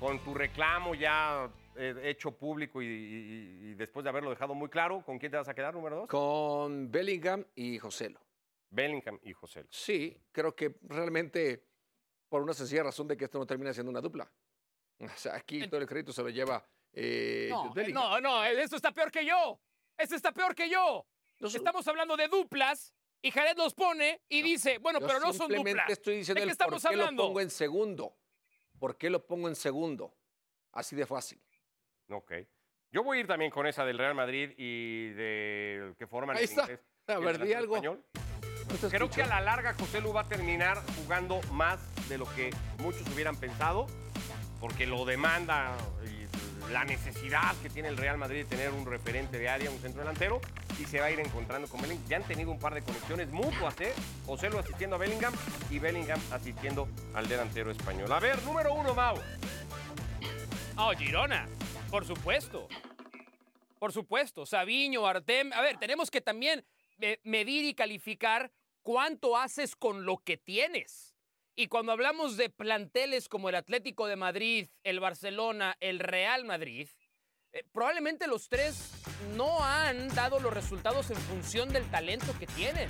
[0.00, 4.68] con tu reclamo ya eh, hecho público y, y- y después de haberlo dejado muy
[4.68, 6.08] claro, ¿con quién te vas a quedar, número dos?
[6.08, 8.20] Con Bellingham y Joselo.
[8.70, 9.64] Bellingham y José.
[9.70, 11.64] Sí, creo que realmente
[12.28, 14.30] por una sencilla razón de que esto no termina siendo una dupla.
[14.98, 18.02] O sea, aquí todo el crédito se lo lleva eh, No, Bellingham.
[18.02, 19.60] no, no, esto está peor que yo.
[19.96, 21.06] Esto está peor que yo.
[21.40, 25.26] No son- Estamos hablando de duplas y Jared los pone y dice, bueno, pero no
[25.32, 25.90] son simplemente duplas.
[25.90, 27.22] estoy diciendo ¿De qué el por estamos qué hablando?
[27.22, 28.16] lo pongo en segundo.
[28.78, 30.14] ¿Por qué lo pongo en segundo?
[30.72, 31.40] Así de fácil.
[32.10, 32.32] Ok.
[32.90, 36.44] Yo voy a ir también con esa del Real Madrid y de que forman Ahí
[36.44, 36.62] el está.
[36.62, 37.74] inglés A ver, di algo.
[37.76, 38.04] español.
[38.88, 39.08] Creo escucho.
[39.10, 43.02] que a la larga José Lu va a terminar jugando más de lo que muchos
[43.12, 43.86] hubieran pensado,
[44.60, 46.24] porque lo demanda y
[46.72, 50.00] la necesidad que tiene el Real Madrid de tener un referente de área, un centro
[50.00, 50.40] delantero,
[50.80, 52.06] y se va a ir encontrando con Bellingham.
[52.08, 53.92] Ya han tenido un par de conexiones mutuas, ¿eh?
[54.24, 55.34] José Lu asistiendo a Bellingham
[55.70, 58.10] y Bellingham asistiendo al delantero español.
[58.12, 59.16] A ver, número uno, Mau.
[60.76, 61.46] Oh, Girona,
[61.94, 62.66] por supuesto.
[63.78, 65.52] Por supuesto, Sabiño, Artem.
[65.52, 66.66] A ver, tenemos que también
[67.00, 68.50] eh, medir y calificar
[68.82, 71.14] cuánto haces con lo que tienes.
[71.54, 76.88] Y cuando hablamos de planteles como el Atlético de Madrid, el Barcelona, el Real Madrid,
[77.52, 79.03] eh, probablemente los tres
[79.36, 82.88] no han dado los resultados en función del talento que tienen.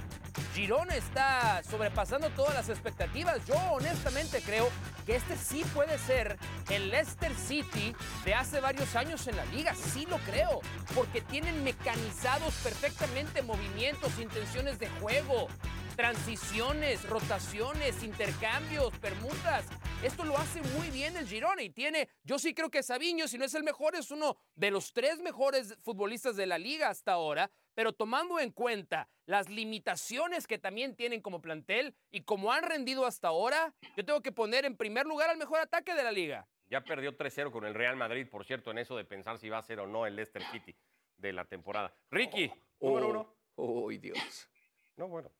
[0.54, 3.44] Girona está sobrepasando todas las expectativas.
[3.46, 4.68] Yo honestamente creo
[5.06, 6.38] que este sí puede ser
[6.70, 9.74] el Leicester City de hace varios años en la liga.
[9.74, 10.60] Sí lo creo,
[10.94, 15.48] porque tienen mecanizados perfectamente movimientos, intenciones de juego.
[15.96, 19.66] Transiciones, rotaciones, intercambios, permutas.
[20.02, 23.38] Esto lo hace muy bien el Girona y tiene, yo sí creo que Sabiño, si
[23.38, 27.12] no es el mejor, es uno de los tres mejores futbolistas de la liga hasta
[27.12, 32.64] ahora, pero tomando en cuenta las limitaciones que también tienen como plantel y como han
[32.64, 36.12] rendido hasta ahora, yo tengo que poner en primer lugar al mejor ataque de la
[36.12, 36.46] liga.
[36.68, 39.58] Ya perdió 3-0 con el Real Madrid, por cierto, en eso de pensar si va
[39.58, 40.74] a ser o no el Leicester City
[41.16, 41.94] de la temporada.
[42.10, 43.34] Ricky, número uno.
[43.56, 44.48] Oh, Dios.
[44.96, 45.30] No, bueno,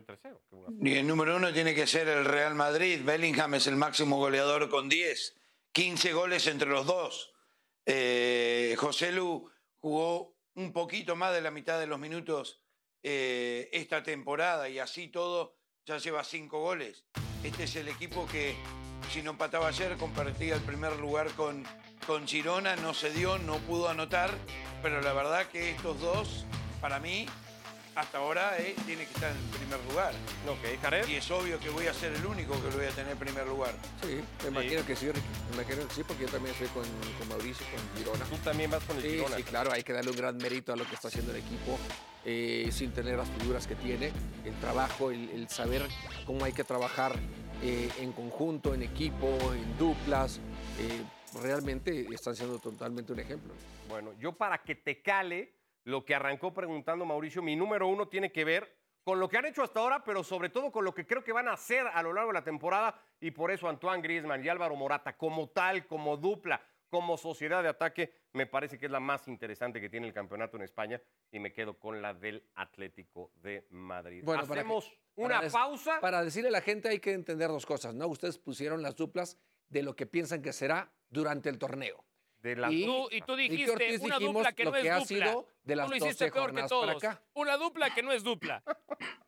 [0.00, 0.40] perdió 3-0.
[0.48, 3.00] qué buena- Y el número uno tiene que ser el Real Madrid.
[3.04, 5.36] Bellingham es el máximo goleador con 10.
[5.72, 7.32] 15 goles entre los dos.
[7.86, 9.50] Eh, José Lu
[9.80, 12.60] jugó un poquito más de la mitad de los minutos
[13.02, 17.04] eh, esta temporada y así todo ya lleva 5 goles.
[17.42, 18.54] Este es el equipo que,
[19.10, 21.64] si no empataba ayer, compartía el primer lugar con,
[22.06, 22.76] con Girona.
[22.76, 24.30] No se dio, no pudo anotar,
[24.82, 26.46] pero la verdad que estos dos,
[26.80, 27.26] para mí,
[27.94, 30.12] hasta ahora eh, tiene que estar en primer lugar.
[30.48, 31.06] Ok, Jared.
[31.08, 33.18] Y es obvio que voy a ser el único que lo voy a tener en
[33.18, 33.74] primer lugar.
[34.02, 35.26] Sí, me imagino que sí, Ricky.
[35.50, 36.84] Me imagino que sí, porque yo también estoy con,
[37.18, 38.24] con Mauricio, con Girona.
[38.24, 39.36] Tú también vas con el Sí, Girona.
[39.36, 41.78] sí, claro, hay que darle un gran mérito a lo que está haciendo el equipo,
[42.24, 44.10] eh, sin tener las figuras que tiene,
[44.44, 45.86] el trabajo, el, el saber
[46.24, 47.14] cómo hay que trabajar
[47.62, 50.38] eh, en conjunto, en equipo, en duplas.
[50.78, 51.02] eh,
[51.40, 53.54] realmente están siendo totalmente un ejemplo.
[53.88, 55.50] Bueno, yo para que te cale
[55.84, 59.46] lo que arrancó preguntando Mauricio, mi número uno tiene que ver con lo que han
[59.46, 62.02] hecho hasta ahora, pero sobre todo con lo que creo que van a hacer a
[62.02, 65.86] lo largo de la temporada y por eso Antoine Griezmann y Álvaro Morata como tal,
[65.88, 70.06] como dupla, como sociedad de ataque, me parece que es la más interesante que tiene
[70.06, 71.00] el campeonato en España
[71.32, 74.22] y me quedo con la del Atlético de Madrid.
[74.24, 76.00] Bueno, para Hacemos que- una para pausa.
[76.00, 78.06] Para decirle a la gente hay que entender dos cosas, ¿no?
[78.06, 79.36] Ustedes pusieron las duplas
[79.68, 82.04] de lo que piensan que será durante el torneo.
[82.42, 85.06] De la y- Tú, y tú dijiste una dupla que no es que dupla.
[85.06, 87.02] sido de las tú lo hiciste 12 peor que todos.
[87.34, 88.62] Una dupla que no es dupla.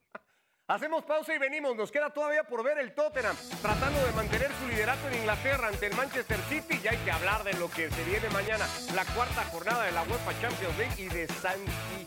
[0.67, 1.77] Hacemos pausa y venimos.
[1.77, 5.87] Nos queda todavía por ver el Tottenham tratando de mantener su liderato en Inglaterra ante
[5.87, 6.81] el Manchester City.
[6.83, 10.03] Y hay que hablar de lo que se viene mañana, la cuarta jornada de la
[10.03, 12.07] UEFA Champions League y de Santi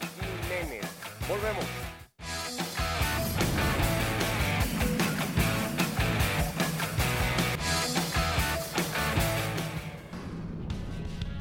[0.49, 0.85] Jiménez.
[1.29, 1.65] Volvemos.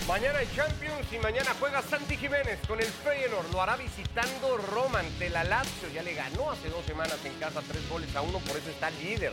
[0.08, 3.50] Mañana hay Champions y mañana juega Santi Jiménez con el Feyenoord.
[3.50, 5.88] Lo hará visitando Roma ante la Lazio.
[5.92, 8.88] Ya le ganó hace dos semanas en casa tres goles a uno, por eso está
[8.90, 9.32] líder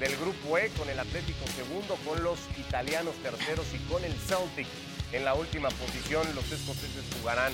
[0.00, 4.66] del grupo E con el Atlético segundo, con los italianos terceros y con el Celtic
[5.12, 6.26] en la última posición.
[6.34, 7.52] Los escoceses jugarán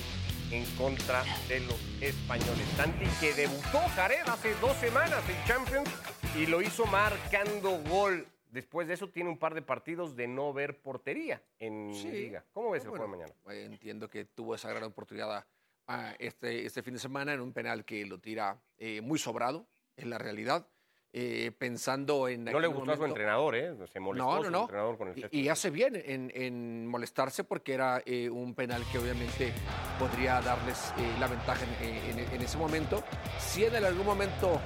[0.49, 2.65] en contra de los españoles.
[2.77, 5.89] Santi que debutó Jared hace dos semanas en Champions
[6.37, 8.25] y lo hizo marcando gol.
[8.51, 12.11] Después de eso tiene un par de partidos de no ver portería en Sí.
[12.11, 12.43] Liga.
[12.51, 13.39] ¿Cómo ves el Bueno, juego de mañana?
[13.57, 15.45] eh, Entiendo que tuvo esa gran oportunidad
[15.87, 19.65] ah, este, este fin de semana en un penal que lo tira eh, muy sobrado,
[19.97, 20.67] en la realidad,
[21.13, 22.45] eh, pensando en...
[22.45, 23.73] No le gustó a su entrenador, ¿eh?
[23.91, 24.61] Se molestó No, no, su no.
[24.61, 25.29] entrenador con el gesto.
[25.35, 29.51] Y, y hace bien en, en molestarse porque era eh, un penal que obviamente
[29.99, 33.03] podría darles eh, la ventaja en, en- en ese momento.
[33.39, 34.59] Si en algún momento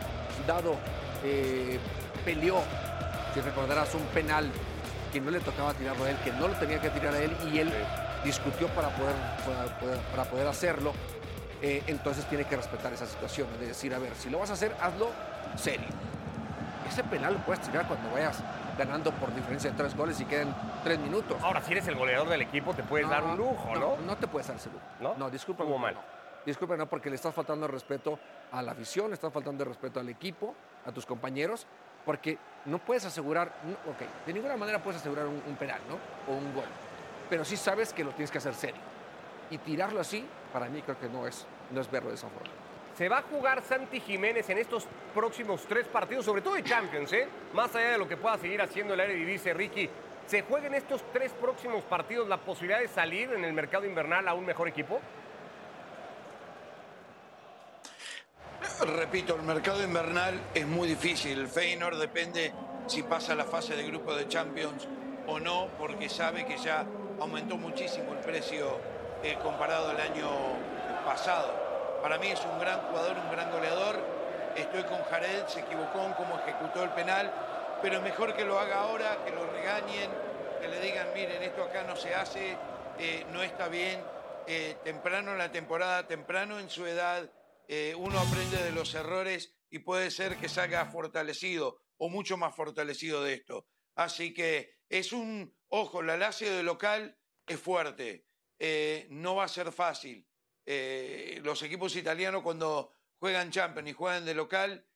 [0.47, 0.75] dado
[2.23, 2.61] peleó,
[3.35, 4.49] si recordarás, un penal
[5.11, 7.35] que no le tocaba tirarlo a él, que no lo tenía que tirar a él
[7.51, 7.69] y él
[8.23, 9.13] discutió para poder,
[9.45, 10.93] para poder, para poder hacerlo,
[11.61, 14.53] eh, entonces tiene que respetar esa situación, de decir, a ver, si lo vas a
[14.53, 15.09] hacer, hazlo
[15.57, 15.87] serio.
[16.87, 18.41] Ese penal lo puedes tirar cuando vayas
[18.77, 21.35] ganando por diferencia de tres goles y queden tres minutos.
[21.43, 23.97] Ahora, si eres el goleador del equipo, te puedes dar un lujo, ¿no?
[23.97, 24.85] No, te puedes dar ese lujo.
[25.01, 25.15] ¿No?
[25.15, 25.63] No, disculpa.
[25.63, 25.93] Estuvo mal.
[25.95, 26.01] No.
[26.45, 28.19] Disculpa, no, porque le estás faltando el respeto
[28.51, 30.53] a la afición, le estás faltando el respeto al equipo,
[30.85, 31.65] a tus compañeros,
[32.05, 33.51] porque no puedes asegurar,
[33.87, 35.97] ok, de ninguna manera puedes asegurar un, penal, ¿no?
[36.31, 36.65] O un gol.
[37.29, 38.81] Pero sí sabes que lo tienes que hacer serio.
[39.49, 42.49] Y tirarlo así, para mí creo que no es, no es verlo de esa forma.
[42.95, 47.11] Se va a jugar Santi Jiménez en estos próximos tres partidos, sobre todo de Champions,
[47.13, 47.27] ¿eh?
[47.53, 49.89] Más allá de lo que pueda seguir haciendo el Eredivisie, Ricky.
[50.27, 54.27] ¿Se juega en estos tres próximos partidos la posibilidad de salir en el mercado invernal
[54.27, 54.99] a un mejor equipo?
[58.85, 61.39] Repito, el mercado invernal es muy difícil.
[61.39, 62.53] El Feyenoord depende
[62.85, 64.87] si pasa la fase de grupo de Champions
[65.25, 66.85] o no, porque sabe que ya
[67.19, 68.77] aumentó muchísimo el precio
[69.23, 70.29] eh, comparado al año
[71.03, 71.99] pasado.
[72.03, 73.95] Para mí es un gran jugador, un gran goleador.
[74.55, 77.31] Estoy con Jared, se equivocó en cómo ejecutó el penal,
[77.81, 80.11] pero mejor que lo haga ahora, que lo regañen,
[80.61, 82.55] que le digan, miren, esto acá no se hace,
[82.99, 83.99] eh, no está bien.
[84.45, 87.27] Eh, temprano en la temporada, temprano en su edad,
[87.67, 92.55] eh, uno aprende de los errores y puede ser que salga fortalecido o mucho más
[92.55, 93.67] fortalecido de esto.
[93.95, 98.27] Así que es un, ojo, la Lazio de local es fuerte,
[98.59, 100.27] eh, no va a ser fácil.
[100.65, 104.87] Eh, los equipos italianos cuando juegan Champions y juegan de local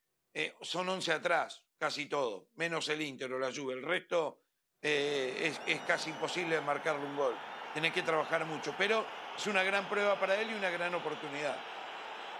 [0.61, 3.73] son 11 atrás, casi todo, menos el Inter o la Juve.
[3.73, 4.43] El resto
[4.81, 7.35] es, es casi imposible marcarle un gol.
[7.73, 9.05] Tenés que trabajar mucho, pero
[9.35, 11.57] es una gran prueba para él y una gran oportunidad.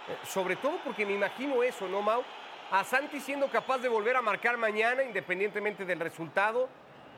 [0.08, 2.22] Eh, Sobre todo porque me imagino eso, ¿no, Mau?
[2.70, 6.68] A Santi siendo capaz de volver a marcar mañana, independientemente del resultado,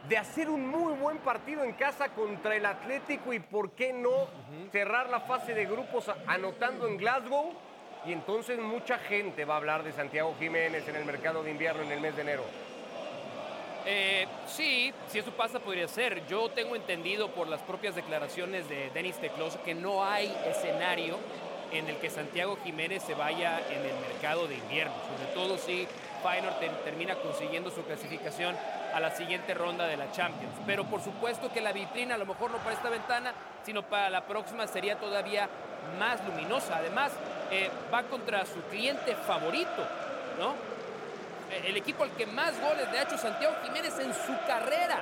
[0.09, 4.28] de hacer un muy buen partido en casa contra el Atlético y, ¿por qué no,
[4.72, 7.53] cerrar la fase de grupos anotando en Glasgow?
[8.05, 11.83] Y entonces mucha gente va a hablar de Santiago Jiménez en el mercado de invierno
[11.83, 12.43] en el mes de enero.
[13.85, 16.26] Eh, sí, si eso pasa podría ser.
[16.26, 21.18] Yo tengo entendido por las propias declaraciones de Denis Teclos que no hay escenario
[21.73, 25.87] en el que Santiago Jiménez se vaya en el mercado de invierno, sobre todo si
[26.23, 28.57] Feyenoord te- termina consiguiendo su clasificación
[28.95, 30.55] a la siguiente ronda de la Champions.
[30.66, 33.33] Pero por supuesto que la vitrina, a lo mejor no para esta ventana,
[33.64, 35.49] sino para la próxima sería todavía
[35.99, 36.77] más luminosa.
[36.77, 37.12] Además,
[37.51, 39.87] eh, va contra su cliente favorito,
[40.39, 40.51] ¿no?
[41.51, 45.01] Eh, el equipo al que más goles le ha hecho Santiago Jiménez en su carrera.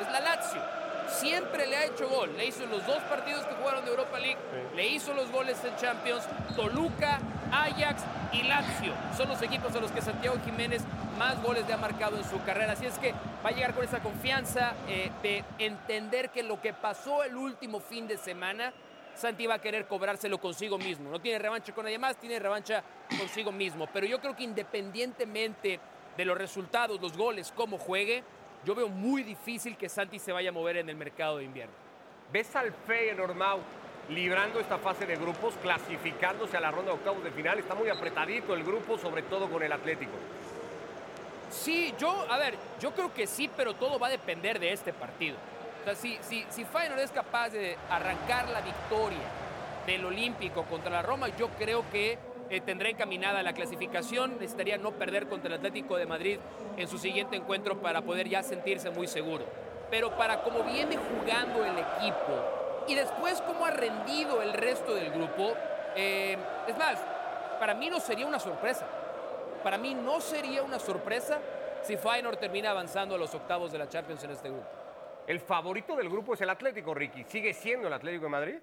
[0.00, 0.60] Es la Lazio.
[1.08, 2.36] Siempre le ha hecho gol.
[2.36, 4.38] Le hizo en los dos partidos que jugaron de Europa League.
[4.74, 6.24] Le hizo los goles en Champions.
[6.56, 7.20] Toluca,
[7.52, 8.02] Ajax
[8.32, 8.92] y Lazio.
[9.16, 10.82] Son los equipos a los que Santiago Jiménez
[11.18, 12.72] más goles le ha marcado en su carrera.
[12.72, 13.12] Así es que
[13.44, 17.80] va a llegar con esa confianza eh, de entender que lo que pasó el último
[17.80, 18.72] fin de semana
[19.14, 21.10] Santi va a querer cobrárselo consigo mismo.
[21.10, 22.82] No tiene revancha con nadie más, tiene revancha
[23.18, 23.86] consigo mismo.
[23.92, 25.80] Pero yo creo que independientemente
[26.16, 28.22] de los resultados, los goles, cómo juegue,
[28.64, 31.74] yo veo muy difícil que Santi se vaya a mover en el mercado de invierno.
[32.32, 33.58] ¿Ves al Feyenoord, Mau,
[34.08, 37.58] librando esta fase de grupos, clasificándose a la ronda de octavos de final?
[37.58, 40.12] Está muy apretadito el grupo, sobre todo con el Atlético.
[41.50, 44.92] Sí, yo, a ver, yo creo que sí, pero todo va a depender de este
[44.92, 45.36] partido.
[45.82, 49.18] O sea, si, si, si Feyenoord es capaz de arrancar la victoria
[49.86, 52.18] del Olímpico contra la Roma, yo creo que
[52.54, 54.34] eh, tendrá encaminada la clasificación.
[54.34, 56.38] Necesitaría no perder contra el Atlético de Madrid
[56.76, 59.44] en su siguiente encuentro para poder ya sentirse muy seguro.
[59.90, 65.10] Pero para cómo viene jugando el equipo y después cómo ha rendido el resto del
[65.10, 65.52] grupo,
[65.96, 66.36] eh,
[66.68, 66.98] es más,
[67.58, 68.86] para mí no sería una sorpresa.
[69.64, 71.40] Para mí no sería una sorpresa
[71.82, 74.66] si Feyenoord termina avanzando a los octavos de la Champions en este grupo.
[75.26, 77.24] El favorito del grupo es el Atlético, Ricky.
[77.24, 78.56] ¿Sigue siendo el Atlético de Madrid?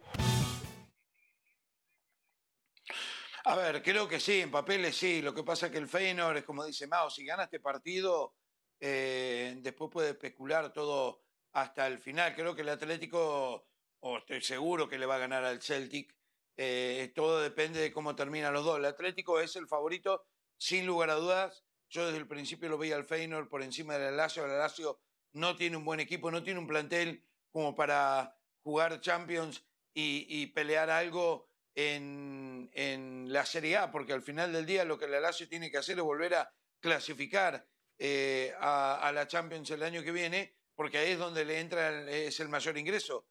[3.44, 5.22] A ver, creo que sí, en papeles sí.
[5.22, 8.36] Lo que pasa es que el Feyenoord es como dice Mao, si gana este partido,
[8.80, 11.24] eh, después puede especular todo
[11.54, 12.36] hasta el final.
[12.36, 13.68] Creo que el Atlético,
[14.00, 16.16] o estoy seguro que le va a ganar al Celtic.
[16.56, 18.78] Eh, todo depende de cómo terminan los dos.
[18.78, 20.28] El Atlético es el favorito,
[20.58, 21.66] sin lugar a dudas.
[21.90, 24.46] Yo desde el principio lo veía al Feyenoord por encima del Lazio.
[24.46, 25.02] El Lazio
[25.34, 30.48] no tiene un buen equipo, no tiene un plantel como para jugar Champions y, y
[30.48, 32.70] pelear algo en,
[33.32, 35.98] la Serie A, porque al final del día lo que el Lazio tiene que hacer
[35.98, 37.66] es volver a clasificar
[37.98, 41.90] eh, a, a la Champions el año que viene, porque ahí es donde le entra
[41.90, 43.28] el- es el mayor ingreso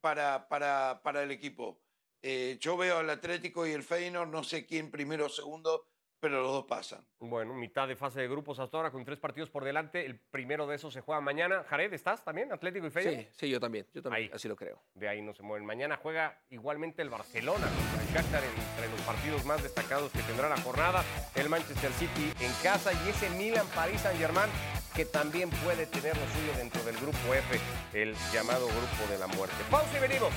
[0.00, 1.82] para, para, para el equipo.
[2.22, 5.88] Eh, yo veo al Atlético y el Feyenoord, no sé quién primero o segundo,
[6.24, 7.04] pero los dos pasan.
[7.20, 10.06] Bueno, mitad de fase de grupos hasta ahora con tres partidos por delante.
[10.06, 11.64] El primero de esos se juega mañana.
[11.68, 12.50] Jared, ¿estás también?
[12.50, 13.24] Atlético y Feyenoord.
[13.24, 14.30] Sí, sí, yo también, yo también, Ahí.
[14.32, 14.82] así lo creo.
[14.94, 15.66] De ahí no se mueven.
[15.66, 20.48] Mañana juega igualmente el Barcelona contra el Shakhtar entre los partidos más destacados que tendrá
[20.48, 21.04] la jornada.
[21.34, 24.48] El Manchester City en casa y ese Milan París Saint Germain
[24.96, 27.60] que también puede tener lo suyo dentro del grupo F,
[27.92, 29.56] el llamado grupo de la muerte.
[29.70, 30.32] Pausa y venimos.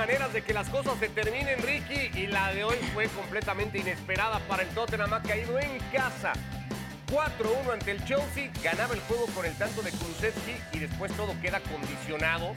[0.00, 4.38] Maneras de que las cosas se terminen, Ricky, y la de hoy fue completamente inesperada
[4.48, 6.32] para el Tottenham, ha caído en casa.
[7.12, 11.38] 4-1 ante el Chelsea, ganaba el juego con el tanto de Kulusevski y después todo
[11.42, 12.54] queda condicionado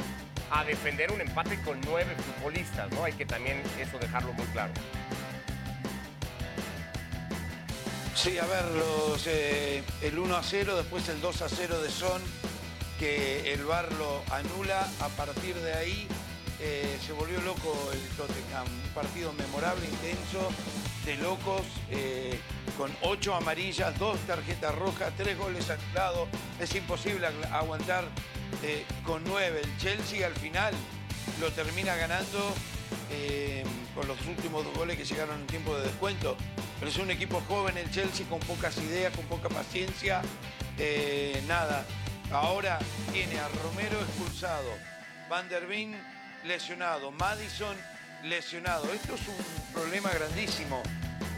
[0.52, 3.04] a defender un empate con nueve futbolistas, ¿no?
[3.04, 4.72] Hay que también eso dejarlo muy claro.
[8.16, 11.90] Sí, a ver, los, eh, el 1 a 0, después el 2 a 0 de
[11.90, 12.22] Son,
[13.00, 14.88] que el VAR lo anula.
[15.02, 16.08] A partir de ahí
[16.66, 18.66] eh, se volvió loco el Tottenham.
[18.68, 20.50] Un partido memorable, intenso,
[21.06, 21.62] de locos,
[21.92, 22.40] eh,
[22.78, 26.30] con ocho amarillas, dos tarjetas rojas, tres goles anulados.
[26.60, 28.06] Es imposible agu- aguantar
[28.64, 29.62] eh, con nueve.
[29.64, 30.74] El Chelsea al final
[31.42, 32.54] lo termina ganando
[33.96, 36.36] con los últimos dos goles que llegaron en tiempo de descuento.
[36.80, 40.22] Pero es un equipo joven el Chelsea con pocas ideas, con poca paciencia.
[41.48, 41.86] Nada,
[42.32, 42.80] ahora
[43.12, 44.70] tiene a Romero expulsado,
[45.30, 45.90] Van der Beek
[46.44, 47.76] lesionado, Madison
[48.24, 48.86] lesionado.
[48.94, 50.82] Esto es un problema grandísimo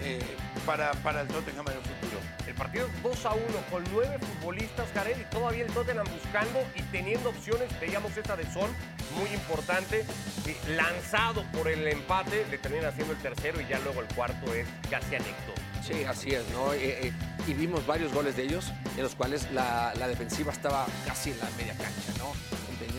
[0.01, 0.19] eh,
[0.65, 2.19] para, para el Tottenham en el futuro.
[2.47, 6.63] El partido es 2 a 1 con nueve futbolistas, Jared, y todavía el Tottenham buscando
[6.75, 7.67] y teniendo opciones.
[7.79, 8.69] Veíamos esta de Son,
[9.17, 10.05] muy importante,
[10.45, 14.53] eh, lanzado por el empate, le termina haciendo el tercero y ya luego el cuarto
[14.53, 15.65] es casi anecdótico.
[15.83, 16.73] Sí, así es, ¿no?
[16.73, 17.13] Eh, eh,
[17.47, 21.39] y vimos varios goles de ellos en los cuales la, la defensiva estaba casi en
[21.39, 22.54] la media cancha, ¿no?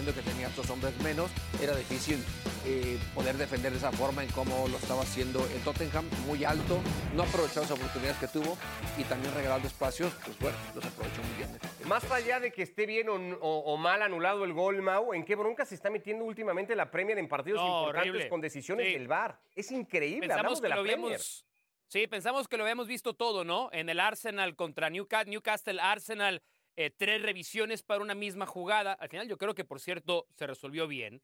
[0.07, 1.30] Que tenía estos hombres menos,
[1.61, 2.22] era difícil
[2.64, 6.80] eh, poder defender de esa forma en cómo lo estaba haciendo el Tottenham, muy alto,
[7.14, 8.57] no aprovechó las oportunidades que tuvo
[8.96, 11.59] y también regalando espacios, pues bueno, los aprovechó muy bien.
[11.86, 15.24] Más allá de que esté bien o, o- o mal anulado el gol, Mau, ¿en
[15.24, 18.28] qué bronca se está metiendo últimamente la Premier en partidos No, importantes horrible.
[18.28, 18.92] con decisiones Sí.
[18.94, 19.38] del VAR?
[19.57, 21.04] Es increíble, Pensamos hablamos que de la lo Premier.
[21.07, 21.44] habíamos.
[21.88, 23.70] Sí, pensamos que lo habíamos visto todo, ¿no?
[23.72, 26.42] En el Arsenal contra Newcastle, Newcastle Arsenal,
[26.76, 28.92] eh, tres revisiones para una misma jugada.
[28.92, 31.22] Al final, yo creo que, por cierto, se resolvió bien.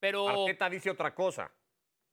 [0.00, 1.52] Pero Arteta dice otra cosa.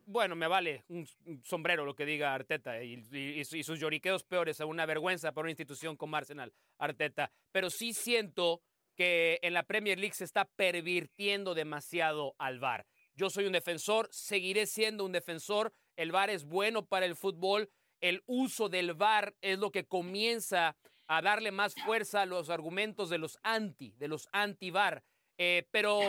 [0.06, 4.24] bueno, me vale un, un sombrero lo que diga Arteta y, y- y sus lloriqueos
[4.24, 7.32] peores a una vergüenza para una institución como Arsenal, Arteta.
[7.52, 8.62] Pero sí siento
[8.96, 12.86] que en la Premier League se está pervirtiendo demasiado al VAR.
[13.14, 15.74] Yo soy un defensor, seguiré siendo un defensor.
[15.96, 17.70] El VAR es bueno para el fútbol.
[18.02, 20.76] El uso del VAR es lo que comienza
[21.08, 25.04] a darle más fuerza a los argumentos de los anti, de los anti-VAR.
[25.38, 26.00] Eh, pero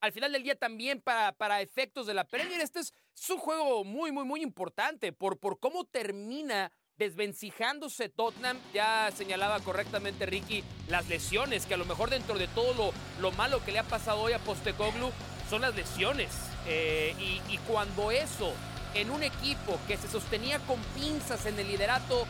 [0.00, 2.94] al final del día también para, para efectos de la Premier, este es,
[3.30, 8.58] un juego muy, muy, muy importante por, por cómo termina desvencijándose Tottenham.
[8.72, 13.32] Ya señalaba correctamente Ricky las lesiones, que a lo mejor dentro de todo lo, lo
[13.32, 15.10] malo que le ha pasado hoy a Postecoglu
[15.50, 16.30] son las lesiones.
[16.66, 17.14] Eh,
[17.48, 18.52] y cuando eso,
[18.94, 22.26] en un equipo que se sostenía con pinzas en el liderato,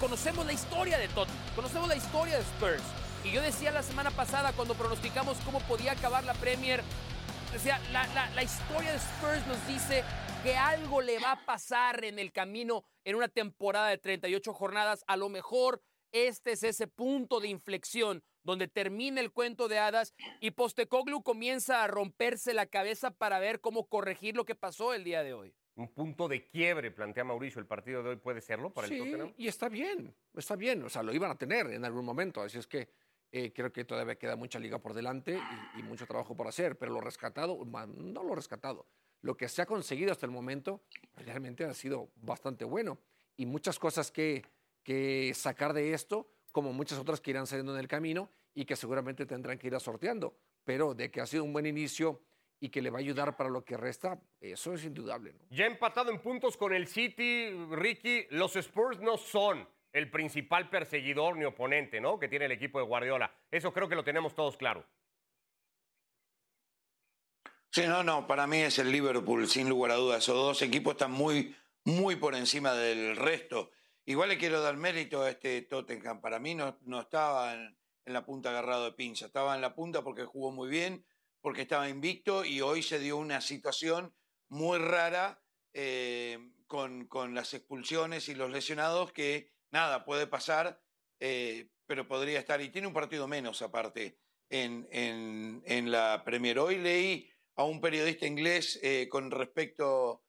[0.00, 2.82] conocemos la historia de Tottenham, conocemos la historia de Spurs.
[3.24, 6.82] Y yo decía la semana pasada cuando pronosticamos cómo podía acabar la Premier,
[7.52, 10.04] decía, la, la- historia de Spurs nos dice
[10.42, 15.02] que algo le va a pasar en el camino en una temporada de 38 jornadas.
[15.08, 15.82] A lo mejor
[16.12, 21.82] este es ese punto de inflexión donde termina el cuento de hadas y Postecoglu comienza
[21.82, 25.52] a romperse la cabeza para ver cómo corregir lo que pasó el día de hoy.
[25.76, 27.60] Un punto de quiebre, plantea Mauricio.
[27.60, 29.34] ¿El partido de hoy puede serlo para sí, el Tottenham?
[29.36, 32.58] y está bien, está bien, o sea, lo iban a tener en algún momento, así
[32.58, 32.88] es que
[33.30, 35.38] eh, creo que todavía queda mucha liga por delante
[35.76, 38.86] y, y mucho trabajo por hacer, pero lo rescatado, no lo rescatado,
[39.20, 40.82] lo que se ha conseguido hasta el momento
[41.16, 42.98] realmente ha sido bastante bueno
[43.36, 44.44] y muchas cosas que,
[44.82, 48.76] que sacar de esto, como muchas otras que irán saliendo en el camino y que
[48.76, 52.22] seguramente tendrán que ir sorteando, pero de que ha sido un buen inicio
[52.60, 55.32] y que le va a ayudar para lo que resta, eso es indudable.
[55.34, 55.40] ¿no?
[55.50, 61.36] Ya empatado en puntos con el City, Ricky, los Spurs no son el principal perseguidor
[61.36, 62.18] ni oponente, ¿no?
[62.18, 63.32] Que tiene el equipo de Guardiola.
[63.50, 64.84] Eso creo que lo tenemos todos claro.
[67.70, 70.22] Sí, no, no, para mí es el Liverpool, sin lugar a dudas.
[70.22, 71.54] Esos dos equipos están muy,
[71.84, 73.70] muy por encima del resto.
[74.04, 76.20] Igual le quiero dar mérito a este Tottenham.
[76.20, 79.26] Para mí no, no estaba en, en la punta agarrado de pinza.
[79.26, 81.04] Estaba en la punta porque jugó muy bien,
[81.46, 84.12] porque estaba invicto y hoy se dio una situación
[84.48, 85.40] muy rara
[85.72, 90.82] eh, con, con las expulsiones y los lesionados que nada, puede pasar,
[91.20, 92.60] eh, pero podría estar.
[92.60, 94.18] Y tiene un partido menos aparte
[94.50, 96.58] en, en, la Premier.
[96.58, 100.24] Hoy leí a un periodista inglés eh, con respecto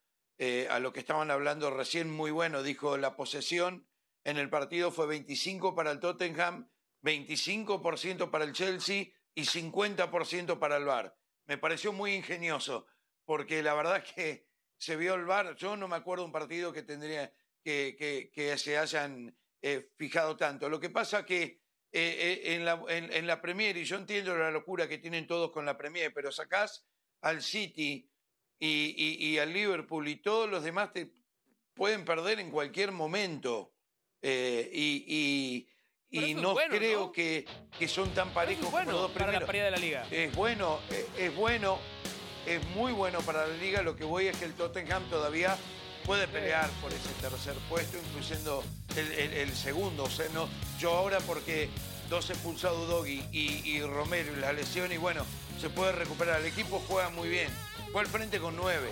[0.69, 3.87] a lo que estaban hablando recién, muy bueno, dijo la posesión
[4.23, 6.69] en el partido fue 25 para el Tottenham,
[7.01, 11.15] 25% para el Chelsea y 50% para el VAR.
[11.45, 12.87] Me pareció muy ingenioso,
[13.23, 16.81] porque la verdad que se vio el VAR, yo no me acuerdo un partido que
[16.81, 17.31] tendría
[17.63, 20.69] que, se hayan eh, fijado tanto.
[20.69, 24.49] Lo que pasa que eh, eh, en, la, en, la Premier, y yo entiendo la
[24.49, 26.87] locura que tienen todos con la Premier, pero sacás
[27.21, 28.09] al City
[28.57, 31.13] y, y, y al Liverpool y todos los demás te
[31.75, 33.75] pueden perder en cualquier momento.
[34.19, 35.69] Eh, y
[36.11, 37.11] y, no bueno, creo ¿no?
[37.11, 37.45] Que,
[37.77, 39.47] que son tan parejos es como los bueno dos para la primeros.
[39.47, 40.07] paridad de la liga.
[40.11, 41.77] Es bueno, eh, es bueno,
[42.45, 43.81] es muy bueno para la liga.
[43.81, 45.57] Lo que voy es que el Tottenham todavía
[46.05, 48.63] puede pelear por ese tercer puesto, incluyendo
[48.95, 50.03] el, el- el segundo.
[50.05, 50.47] O sea, no,
[50.79, 51.69] yo ahora porque
[52.09, 55.25] dos expulsados Doggy y, y Romero y la lesión, y bueno,
[55.59, 56.39] se puede recuperar.
[56.39, 57.49] El equipo juega muy bien.
[57.91, 58.89] Fue al frente con nueve.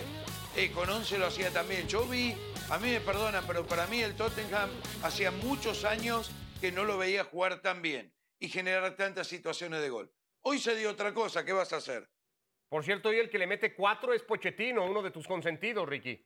[0.57, 1.87] Eh, con 11 lo hacía también.
[1.87, 2.33] Yo vi,
[2.69, 4.69] a mí me perdonan, pero para mí el Tottenham
[5.03, 6.31] hacía muchos años
[6.65, 10.11] que no lo veía jugar tan bien y generar tantas situaciones de gol.
[10.41, 12.09] Hoy se dio otra cosa, ¿qué vas a hacer?
[12.69, 16.25] Por cierto, hoy el que le mete cuatro es Pochettino, uno de tus consentidos, Ricky.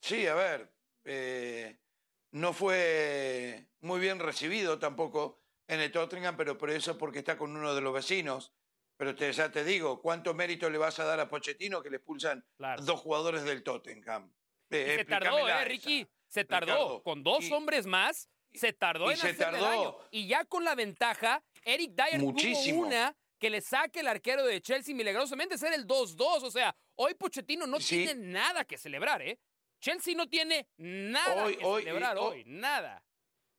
[0.00, 1.80] Sí, a ver, eh,
[2.30, 7.56] no fue muy bien recibido tampoco en el Tottenham, pero por eso porque está con
[7.56, 8.54] uno de los vecinos.
[8.96, 11.96] Pero te, ya te digo, ¿cuánto mérito le vas a dar a Pochettino que le
[11.96, 12.80] expulsan Claro.
[12.84, 14.32] dos jugadores del Tottenham?
[14.70, 15.64] Eh, se tardó, ¿eh.
[15.64, 16.06] Ricky?
[16.34, 16.72] Se tardó.
[16.74, 17.02] Ricardo.
[17.04, 19.62] Con dos Y- hombres más, se tardó y en se tardó.
[19.64, 19.96] daño.
[20.10, 22.78] Y ya con la ventaja, Eric Dyer Muchísimo.
[22.80, 26.42] tuvo una que le saque el arquero de Chelsea milagrosamente ser el 2-2.
[26.42, 28.04] O sea, hoy Pochettino no Sí.
[28.04, 29.38] tiene nada que celebrar, ¿eh?
[29.80, 32.44] Chelsea no tiene nada Hoy- que hoy- celebrar hoy- hoy.
[32.46, 33.04] Nada.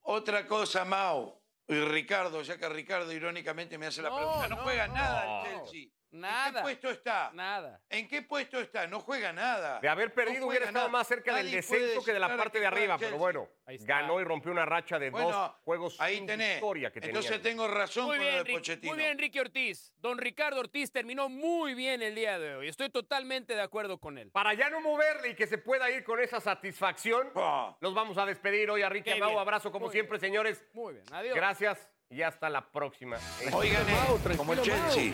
[0.02, 1.42] Otra cosa, Mau.
[1.68, 4.48] Y Ricardo, ya que Ricardo irónicamente me hace la No, pregunta.
[4.50, 4.94] No, no, juega no.
[4.96, 5.90] nada el Chelsea.
[6.16, 6.62] ¿En qué Nada.
[6.62, 7.32] puesto está?
[7.34, 7.82] Nada.
[7.90, 8.88] ¿En qué puesto está?
[8.88, 9.80] No juega nada.
[9.82, 10.98] De haber perdido No hubiera juega estado nada.
[11.00, 13.50] más cerca del Nadie descenso que de la parte de arriba, pero bueno,
[13.82, 16.56] ganó y rompió una racha de Bueno, dos juegos ahí sin tenés.
[16.56, 17.18] victoria que tenía.
[17.20, 18.92] Entonces tengo razón Muy con bien, lo de Enrique, Pochettino.
[18.94, 19.94] muy bien, Enrique Ortiz.
[19.98, 22.68] Don Ricardo Ortiz terminó muy bien el día de hoy.
[22.70, 24.32] Estoy totalmente de acuerdo con él.
[24.32, 27.76] Para ya no moverle y que se pueda ir con esa satisfacción, Ah.
[27.82, 29.24] los vamos a despedir hoy a Ricky bien.
[29.24, 30.64] Abrazo como Muy siempre, señores.
[30.74, 31.36] Muy bien, adiós.
[31.36, 33.18] Gracias y hasta la próxima.
[33.52, 35.12] Oigan, eh, como el Chelsea.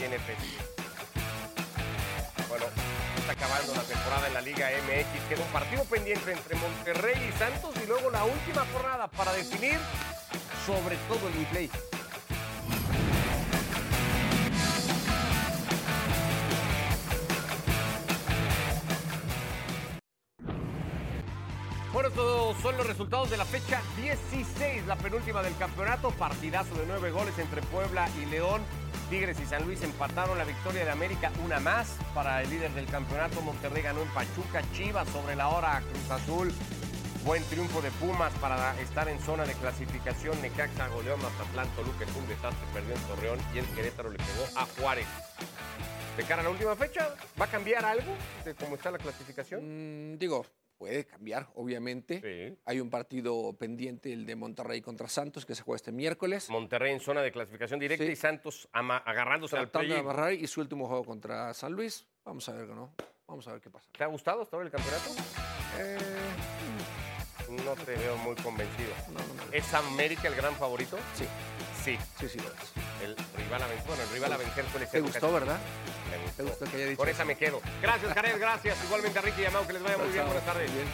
[3.42, 5.28] Acabando la temporada en la Liga MX.
[5.28, 9.80] Queda un partido pendiente entre Monterrey y Santos y luego la última jornada para definir
[10.66, 11.70] sobre todo el play.
[22.62, 26.12] Son los resultados de la fecha 16, la penúltima del campeonato.
[26.12, 28.62] Partidazo de nueve goles entre Puebla y León.
[29.10, 32.86] Tigres y San Luis empataron la victoria de América, una más para el líder del
[32.86, 33.42] campeonato.
[33.42, 36.54] Monterrey ganó en Pachuca, Chivas sobre la hora, Cruz Azul.
[37.26, 40.42] Buen triunfo de Pumas para estar en zona de clasificación.
[40.42, 44.18] Necaxa goleó a Mazatlán, Toluca es un desastre, perdió en Torreón y el Querétaro le
[44.18, 45.08] pegó a Juárez.
[46.18, 48.14] De cara a la última fecha, ¿va a cambiar algo
[48.44, 50.14] de cómo está la clasificación?
[50.14, 50.46] Mm, digo,
[50.82, 52.20] puede cambiar, obviamente.
[52.50, 52.58] Sí.
[52.66, 56.50] Hay un partido pendiente, el de Monterrey contra Santos, que se juega este miércoles.
[56.50, 58.12] Monterrey en zona de clasificación directa Sí.
[58.14, 60.12] y Santos agarrándose al Tratando de play.
[60.12, 62.08] amarrar y su último juego contra San Luis.
[62.26, 62.96] Vamos a ver, ¿no?
[63.28, 63.88] Vamos a ver qué pasa.
[63.96, 65.12] ¿Te ha gustado hasta ahora el campeonato?
[65.78, 65.98] Eh,
[67.64, 68.90] No te veo muy convencido.
[69.14, 69.52] no, no, no.
[69.54, 70.98] ¿Es América el gran favorito?
[71.14, 71.26] Sí,
[71.84, 71.98] Sí.
[72.20, 73.04] sí, sí lo es.
[73.04, 73.88] El rival a vencer.
[73.88, 75.60] Bueno, el rival a vencer suele ¿Te gustó, verdad?
[76.12, 76.44] Me gustó.
[76.44, 77.16] ¿Te gustó que haya dicho Con eso?
[77.16, 77.62] esa me quedo.
[77.82, 78.40] Gracias, Jared.
[78.40, 78.78] Gracias.
[78.86, 80.26] Igualmente a Ricky y a Mau, que les vaya muy bien.
[80.26, 80.72] Buenas tardes.
[80.74, 80.88] Bien.